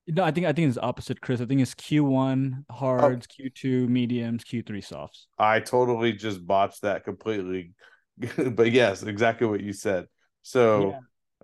[0.08, 1.40] No, I think I think it's opposite, Chris.
[1.40, 3.34] I think it's Q one hards, oh.
[3.34, 5.26] Q two mediums, Q three softs.
[5.38, 7.72] I totally just botched that completely,
[8.36, 10.06] but yes, exactly what you said.
[10.42, 10.90] So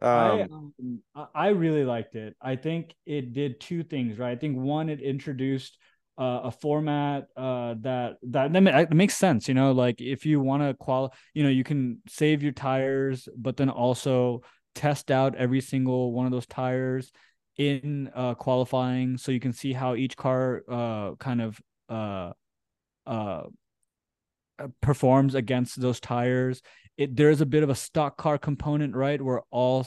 [0.01, 0.09] yeah.
[0.09, 1.01] I, um, um
[1.35, 2.37] I really liked it.
[2.41, 4.33] I think it did two things, right?
[4.33, 5.77] I think one, it introduced
[6.17, 9.47] uh, a format uh, that that that makes sense.
[9.47, 13.29] You know, like if you want to qual, you know, you can save your tires,
[13.37, 14.43] but then also
[14.75, 17.13] test out every single one of those tires
[17.57, 22.33] in uh, qualifying, so you can see how each car uh, kind of uh,
[23.07, 23.45] uh,
[24.81, 26.63] performs against those tires
[26.97, 29.21] it there's a bit of a stock car component, right?
[29.21, 29.87] Where all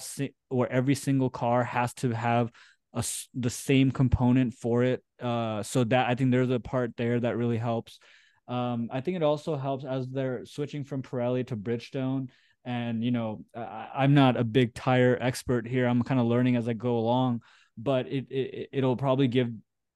[0.50, 2.52] where every single car has to have
[2.94, 3.04] a,
[3.34, 5.04] the same component for it.
[5.22, 8.00] Uh, so that I think there's a part there that really helps.
[8.48, 12.30] Um, I think it also helps as they're switching from Pirelli to Bridgestone.
[12.66, 15.88] And you know, I, I'm not a big tire expert here.
[15.88, 17.42] I'm kind of learning as I go along,
[17.78, 19.50] but it, it it'll probably give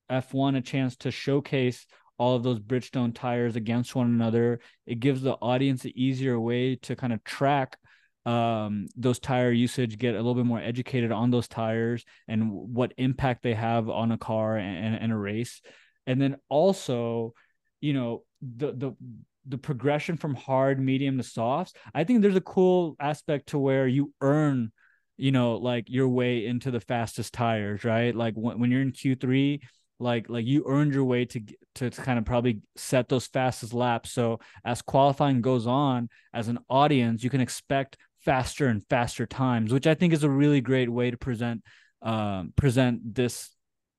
[0.10, 1.86] F1 a chance to showcase
[2.18, 4.60] all of those Bridgestone tires against one another.
[4.86, 7.78] It gives the audience an easier way to kind of track
[8.26, 12.94] um, those tire usage, get a little bit more educated on those tires and what
[12.98, 15.62] impact they have on a car and, and a race.
[16.06, 17.34] And then also,
[17.80, 18.96] you know, the the
[19.48, 21.74] the progression from hard, medium to softs.
[21.96, 24.72] I think there's a cool aspect to where you earn,
[25.22, 28.16] you know, like your way into the fastest tires, right?
[28.16, 29.62] Like when, when you're in Q3,
[30.00, 31.42] like like you earned your way to
[31.76, 36.58] to, kind of probably set those fastest laps so as qualifying goes on as an
[36.72, 40.90] audience you can expect faster and faster times which i think is a really great
[40.90, 41.62] way to present
[42.02, 43.52] um, present this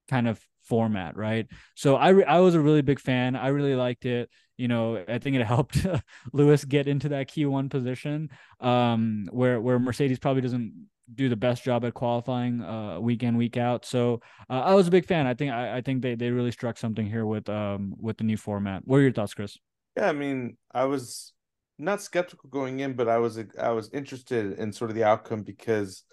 [0.08, 1.46] kind of format, right?
[1.74, 3.36] So I re- I was a really big fan.
[3.36, 4.30] I really liked it.
[4.56, 5.86] You know, I think it helped
[6.32, 11.64] Lewis get into that Q1 position, um, where where Mercedes probably doesn't do the best
[11.64, 13.84] job at qualifying uh, week in week out.
[13.84, 15.26] So uh, I was a big fan.
[15.26, 18.24] I think I, I think they they really struck something here with um with the
[18.24, 18.82] new format.
[18.84, 19.58] What are your thoughts, Chris?
[19.96, 21.32] Yeah, I mean, I was
[21.78, 25.42] not skeptical going in, but I was I was interested in sort of the outcome
[25.42, 26.04] because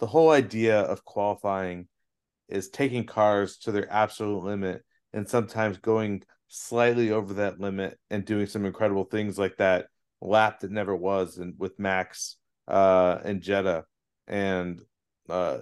[0.00, 1.88] the whole idea of qualifying
[2.48, 4.82] is taking cars to their absolute limit
[5.12, 9.86] and sometimes going slightly over that limit and doing some incredible things like that
[10.20, 12.36] lap that never was and with Max
[12.68, 13.84] uh and Jeddah
[14.26, 14.80] and
[15.28, 15.58] uh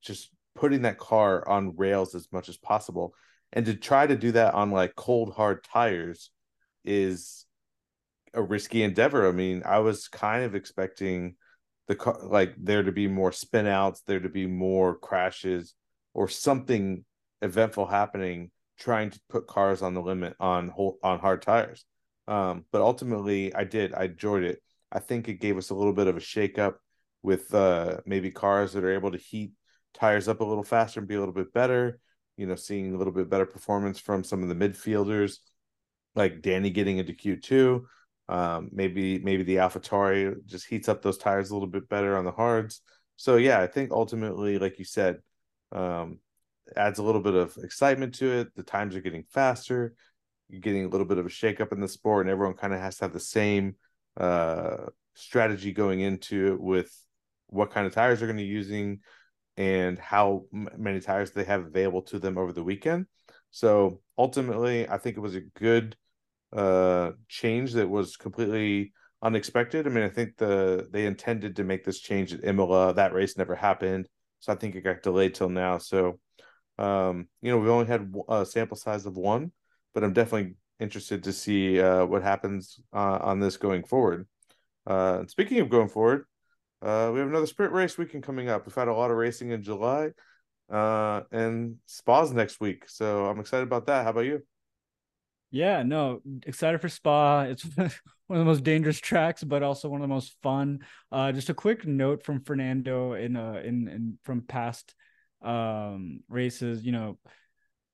[0.00, 3.14] just putting that car on rails as much as possible
[3.52, 6.30] and to try to do that on like cold hard tires
[6.84, 7.46] is
[8.34, 9.28] a risky endeavor.
[9.28, 11.36] I mean, I was kind of expecting
[11.86, 15.74] the car like there to be more spin outs, there to be more crashes
[16.12, 17.04] or something
[17.40, 20.70] eventful happening trying to put cars on the limit on
[21.02, 21.84] on hard tires.
[22.26, 23.94] Um, but ultimately I did.
[23.94, 24.62] I enjoyed it.
[24.92, 26.74] I think it gave us a little bit of a shakeup
[27.28, 29.52] with uh maybe cars that are able to heat
[29.92, 32.00] tires up a little faster and be a little bit better.
[32.38, 35.32] You know, seeing a little bit better performance from some of the midfielders,
[36.14, 37.86] like Danny getting into Q two.
[38.28, 42.24] Um, maybe maybe the AlphaTauri just heats up those tires a little bit better on
[42.24, 42.82] the hards.
[43.16, 45.18] So yeah, I think ultimately, like you said,
[45.72, 46.20] um,
[46.76, 48.54] adds a little bit of excitement to it.
[48.54, 49.94] The times are getting faster.
[50.48, 52.80] You're getting a little bit of a shakeup in the sport, and everyone kind of
[52.80, 53.74] has to have the same
[54.16, 56.92] uh, strategy going into it with
[57.48, 59.00] what kind of tires they're going to be using
[59.56, 63.06] and how many tires they have available to them over the weekend.
[63.50, 65.96] So ultimately, I think it was a good
[66.50, 69.86] uh change that was completely unexpected.
[69.86, 72.94] I mean, I think the they intended to make this change at Imola.
[72.94, 74.08] That race never happened,
[74.40, 75.78] so I think it got delayed till now.
[75.78, 76.18] So,
[76.78, 79.52] um, you know, we only had a sample size of one,
[79.92, 84.26] but I'm definitely interested to see uh, what happens uh, on this going forward.
[84.86, 86.24] Uh, speaking of going forward,
[86.82, 88.66] uh, we have another sprint race weekend coming up.
[88.66, 90.10] We've had a lot of racing in July,
[90.70, 94.04] uh, and Spa's next week, so I'm excited about that.
[94.04, 94.42] How about you?
[95.50, 97.42] Yeah, no, excited for Spa.
[97.42, 97.64] It's
[98.26, 100.80] one of the most dangerous tracks, but also one of the most fun.
[101.10, 104.94] Uh, just a quick note from Fernando in uh in, in from past
[105.42, 107.18] um races, you know,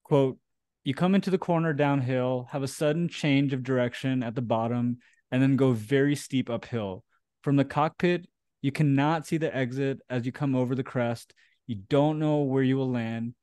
[0.02, 0.38] quote,
[0.82, 4.98] you come into the corner downhill, have a sudden change of direction at the bottom,
[5.30, 7.04] and then go very steep uphill.
[7.42, 8.26] From the cockpit,
[8.64, 11.34] you cannot see the exit as you come over the crest.
[11.66, 13.34] You don't know where you will land.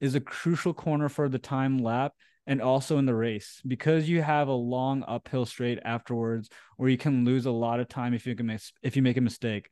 [0.00, 2.14] Is a crucial corner for the time lap
[2.46, 6.96] and also in the race because you have a long uphill straight afterwards where you
[6.96, 9.68] can lose a lot of time if you can if you make a mistake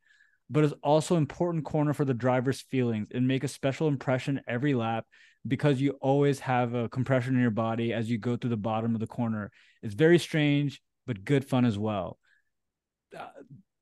[0.51, 4.75] but it's also important corner for the driver's feelings and make a special impression every
[4.75, 5.07] lap
[5.47, 8.93] because you always have a compression in your body as you go through the bottom
[8.93, 9.51] of the corner
[9.83, 12.19] it's very strange but good fun as well
[13.19, 13.29] uh,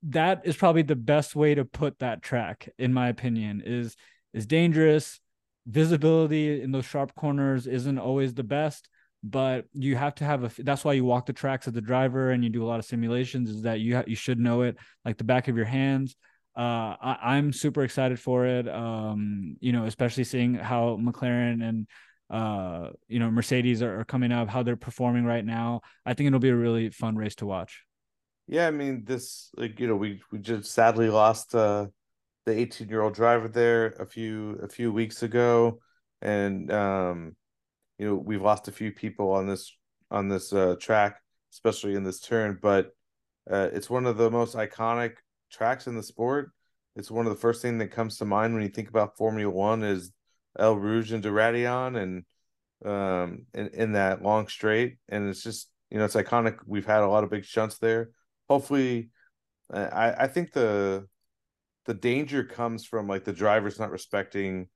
[0.08, 3.96] that is probably the best way to put that track in my opinion is
[4.32, 5.20] is dangerous.
[5.66, 8.88] Visibility in those sharp corners isn't always the best
[9.22, 12.30] but you have to have a that's why you walk the tracks as the driver
[12.30, 14.76] and you do a lot of simulations is that you ha- you should know it
[15.04, 16.14] like the back of your hands.
[16.56, 21.86] Uh I, am super excited for it um you know especially seeing how mclaren and
[22.30, 25.80] uh you know mercedes are, are coming up how they're performing right now.
[26.04, 27.85] I think it'll be a really fun race to watch
[28.46, 31.86] yeah i mean this like you know we we just sadly lost uh
[32.46, 35.80] the 18 year old driver there a few a few weeks ago,
[36.22, 37.36] and um,
[37.98, 39.76] you know we've lost a few people on this
[40.10, 41.20] on this uh, track,
[41.52, 42.58] especially in this turn.
[42.62, 42.92] But
[43.50, 45.14] uh, it's one of the most iconic
[45.52, 46.52] tracks in the sport.
[46.94, 49.52] It's one of the first thing that comes to mind when you think about Formula
[49.52, 50.12] One is
[50.58, 52.24] Eau Rouge and Raidillon and
[52.84, 57.00] um in, in that long straight and it's just you know it's iconic we've had
[57.00, 58.10] a lot of big shunts there
[58.48, 59.10] hopefully
[59.72, 61.06] i i think the
[61.86, 64.68] the danger comes from like the drivers not respecting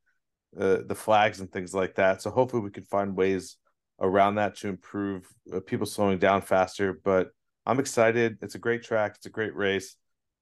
[0.59, 2.23] uh, the flags and things like that.
[2.23, 3.57] So hopefully we can find ways
[4.01, 6.99] around that to improve uh, people slowing down faster.
[7.05, 7.29] But
[7.67, 8.39] I'm excited.
[8.43, 9.15] It's a great track.
[9.17, 9.97] It's a great race.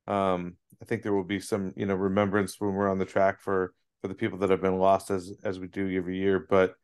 [0.06, 3.40] Um, I think there will be some you know remembrance when we're on the track
[3.40, 6.46] for for the people that have been lost as as we do every year.
[6.48, 6.74] But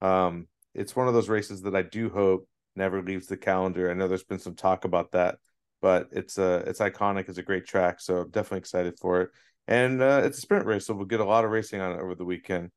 [0.00, 3.90] um, it's one of those races that I do hope never leaves the calendar.
[3.90, 5.36] I know there's been some talk about that
[5.82, 7.28] but it's uh it's iconic.
[7.28, 9.30] It's a great track, so I'm definitely excited for it.
[9.68, 12.00] And uh, it's a sprint race, so we'll get a lot of racing on it
[12.00, 12.70] over the weekend.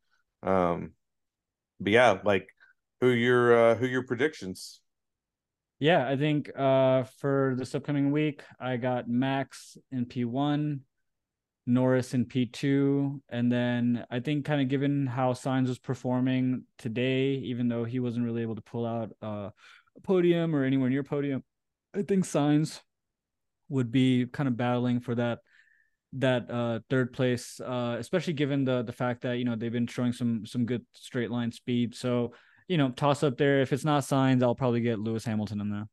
[0.44, 0.92] Um,
[1.80, 2.50] but yeah, like
[3.00, 4.82] who your uh, who your predictions?
[5.80, 10.80] Yeah, I think uh for this upcoming week, I got Max in P1,
[11.68, 13.22] Norris in P2.
[13.30, 18.00] And then I think kind of given how Sainz was performing today, even though he
[18.00, 19.50] wasn't really able to pull out uh,
[19.96, 21.44] a podium or anywhere near podium,
[21.94, 22.82] I think Sainz
[23.70, 25.40] would be kind of battling for that
[26.14, 29.88] that uh, third place, uh, especially given the the fact that you know they've been
[29.88, 31.96] showing some some good straight line speed.
[31.96, 32.34] So
[32.68, 33.62] you know, toss up there.
[33.62, 35.88] If it's not Sainz, I'll probably get Lewis Hamilton in there.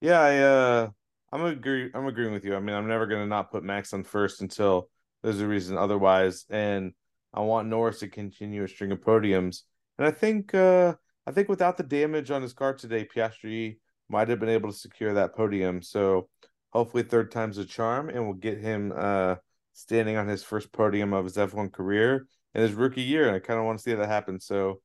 [0.00, 0.88] Yeah, I uh
[1.32, 2.54] I'm agree I'm agreeing with you.
[2.54, 4.88] I mean, I'm never gonna not put Max on first until
[5.22, 6.44] there's a reason otherwise.
[6.48, 6.92] And
[7.34, 9.62] I want Norris to continue a string of podiums.
[9.98, 10.94] And I think uh
[11.26, 14.78] I think without the damage on his car today, Piastri might have been able to
[14.78, 15.82] secure that podium.
[15.82, 16.28] So
[16.76, 19.36] hopefully third time's a charm and we'll get him uh
[19.76, 23.26] standing on his first podium of his F1 career in his rookie year.
[23.26, 24.40] And I kind of want to see that happen.
[24.40, 24.80] So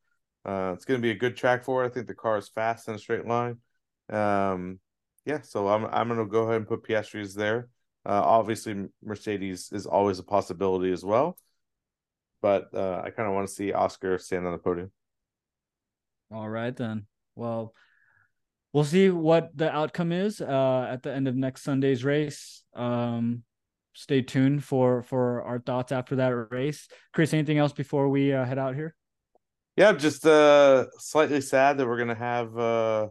[0.46, 1.88] uh, it's going to be a good track for it.
[1.88, 3.58] I think the car is fast in a straight line.
[4.12, 4.80] Um,
[5.26, 7.70] yeah, so I'm I'm going to go ahead and put Piastri's there.
[8.06, 11.38] Uh, obviously, Mercedes is always a possibility as well,
[12.42, 14.92] but uh, I kind of want to see Oscar stand on the podium.
[16.32, 17.06] All right then.
[17.36, 17.74] Well,
[18.74, 22.64] we'll see what the outcome is uh, at the end of next Sunday's race.
[22.76, 23.44] Um,
[23.94, 26.88] stay tuned for for our thoughts after that race.
[27.14, 28.96] Chris, anything else before we uh, head out here?
[29.78, 33.08] Yeah, just uh slightly sad that we're gonna have uh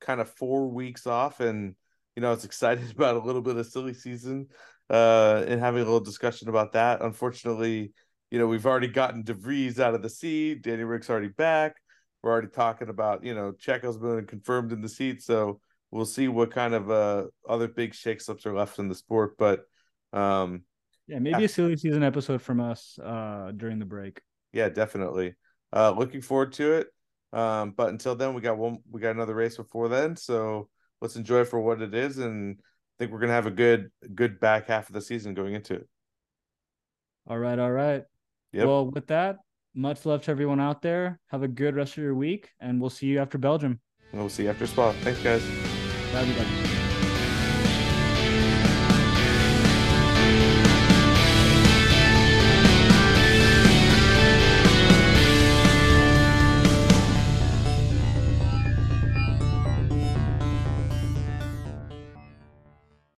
[0.00, 1.74] kind of four weeks off and
[2.16, 4.48] you know, it's excited about a little bit of silly season
[4.90, 7.02] uh and having a little discussion about that.
[7.02, 7.92] Unfortunately,
[8.30, 11.76] you know, we've already gotten de Vries out of the seat, Danny Rick's already back.
[12.24, 15.60] We're already talking about, you know, Checo's been confirmed in the seat, so
[15.90, 19.36] we'll see what kind of uh other big shakes ups are left in the sport.
[19.36, 19.64] But
[20.14, 20.62] um
[21.06, 21.44] yeah, maybe yeah.
[21.44, 24.22] a silly season episode from us uh during the break.
[24.54, 25.34] Yeah, definitely.
[25.70, 26.86] Uh, looking forward to it.
[27.34, 30.16] Um, but until then, we got one, we got another race before then.
[30.16, 30.70] So
[31.02, 32.64] let's enjoy it for what it is, and I
[32.98, 35.88] think we're gonna have a good, good back half of the season going into it.
[37.26, 38.04] All right, all right.
[38.52, 38.66] Yep.
[38.66, 39.36] Well, with that,
[39.74, 41.20] much love to everyone out there.
[41.28, 43.80] Have a good rest of your week, and we'll see you after Belgium.
[44.12, 44.92] And we'll see you after Spa.
[45.02, 45.42] Thanks, guys.
[46.12, 46.63] Bye, everybody.